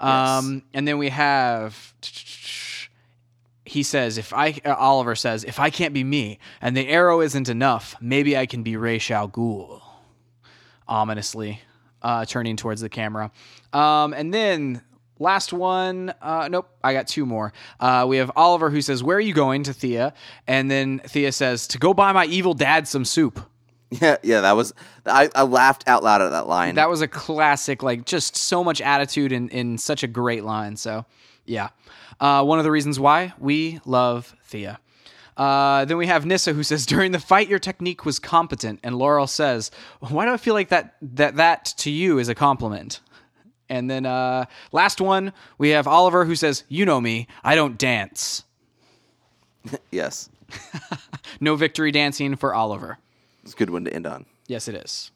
[0.00, 0.62] Um.
[0.74, 1.92] And then we have
[3.64, 7.20] he says, if I, uh, Oliver says, if I can't be me and the arrow
[7.20, 9.82] isn't enough, maybe I can be Ra's al Ghul.
[10.88, 11.60] Ominously,
[12.02, 13.30] uh, turning towards the camera.
[13.72, 14.82] Um, and then
[15.18, 17.52] last one, uh, nope, I got two more.
[17.80, 20.14] Uh, we have Oliver who says, where are you going to Thea?
[20.46, 23.40] And then Thea says, to go buy my evil dad some soup.
[24.02, 24.74] Yeah, yeah, that was.
[25.06, 26.74] I, I laughed out loud at that line.
[26.74, 30.76] That was a classic, like just so much attitude in, in such a great line.
[30.76, 31.06] So,
[31.46, 31.70] yeah.
[32.20, 34.78] Uh, one of the reasons why we love Thea.
[35.38, 38.80] Uh, then we have Nyssa who says, during the fight, your technique was competent.
[38.82, 39.70] And Laurel says,
[40.00, 43.00] why do I feel like that, that, that to you is a compliment?
[43.68, 47.78] And then uh, last one, we have Oliver who says, you know me, I don't
[47.78, 48.42] dance.
[49.92, 50.28] yes,
[51.40, 52.98] No victory dancing for Oliver.
[53.44, 54.26] it's a good one to end on.
[54.48, 55.10] Yes, it is.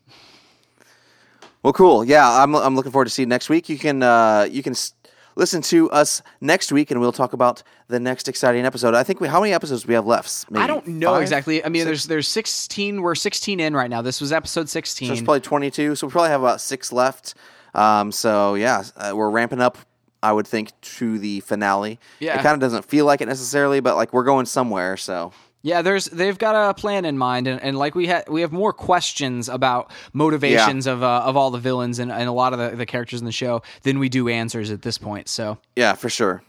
[1.62, 2.04] Well, cool.
[2.04, 3.68] Yeah, I'm, I'm looking forward to see you next week.
[3.68, 4.92] You can uh, you can s-
[5.36, 8.94] listen to us next week, and we'll talk about the next exciting episode.
[8.94, 10.50] I think we how many episodes do we have left?
[10.50, 11.22] Maybe I don't know five?
[11.22, 11.64] exactly.
[11.64, 13.02] I mean, there's there's 16.
[13.02, 14.02] We're 16 in right now.
[14.02, 15.08] This was episode 16.
[15.08, 15.96] So it's probably 22.
[15.96, 17.34] So we probably have about six left.
[17.74, 19.78] Um, so yeah, uh, we're ramping up.
[20.22, 21.98] I would think to the finale.
[22.20, 22.38] Yeah.
[22.38, 24.96] it kind of doesn't feel like it necessarily, but like we're going somewhere.
[24.96, 28.40] So Yeah, there's they've got a plan in mind, and, and like we had we
[28.40, 32.52] have more questions about motivations of uh, of all the villains and, and a lot
[32.52, 35.28] of the, the characters in the show than we do answers at this point.
[35.28, 36.42] So Yeah, for sure.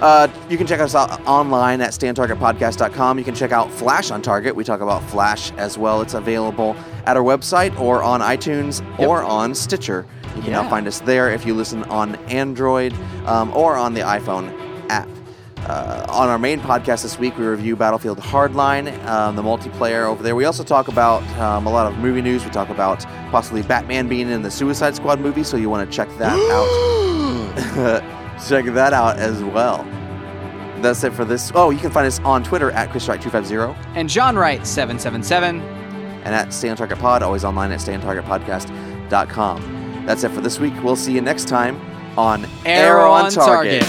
[0.00, 3.18] Uh, you can check us out online at stayontargetpodcast.com.
[3.18, 4.54] You can check out Flash on Target.
[4.54, 6.02] We talk about Flash as well.
[6.02, 6.76] It's available
[7.06, 10.06] at our website or on iTunes or on Stitcher.
[10.36, 12.92] You can now find us there if you listen on Android
[13.24, 14.52] um, or on the iPhone
[14.90, 15.08] app.
[15.58, 20.22] Uh, on our main podcast this week, we review Battlefield Hardline, um, the multiplayer over
[20.22, 20.36] there.
[20.36, 22.44] We also talk about um, a lot of movie news.
[22.44, 23.00] We talk about
[23.32, 28.02] possibly Batman being in the Suicide Squad movie, so you want to check that out.
[28.48, 29.84] check that out as well.
[30.82, 31.50] That's it for this.
[31.54, 35.60] Oh, you can find us on Twitter at ChrisWright250 and John Wright seven seven seven.
[35.62, 40.04] and at Stay on Target Pod, always online at stayontargetpodcast.com.
[40.06, 40.74] That's it for this week.
[40.84, 41.80] We'll see you next time
[42.16, 43.84] on Arrow on target.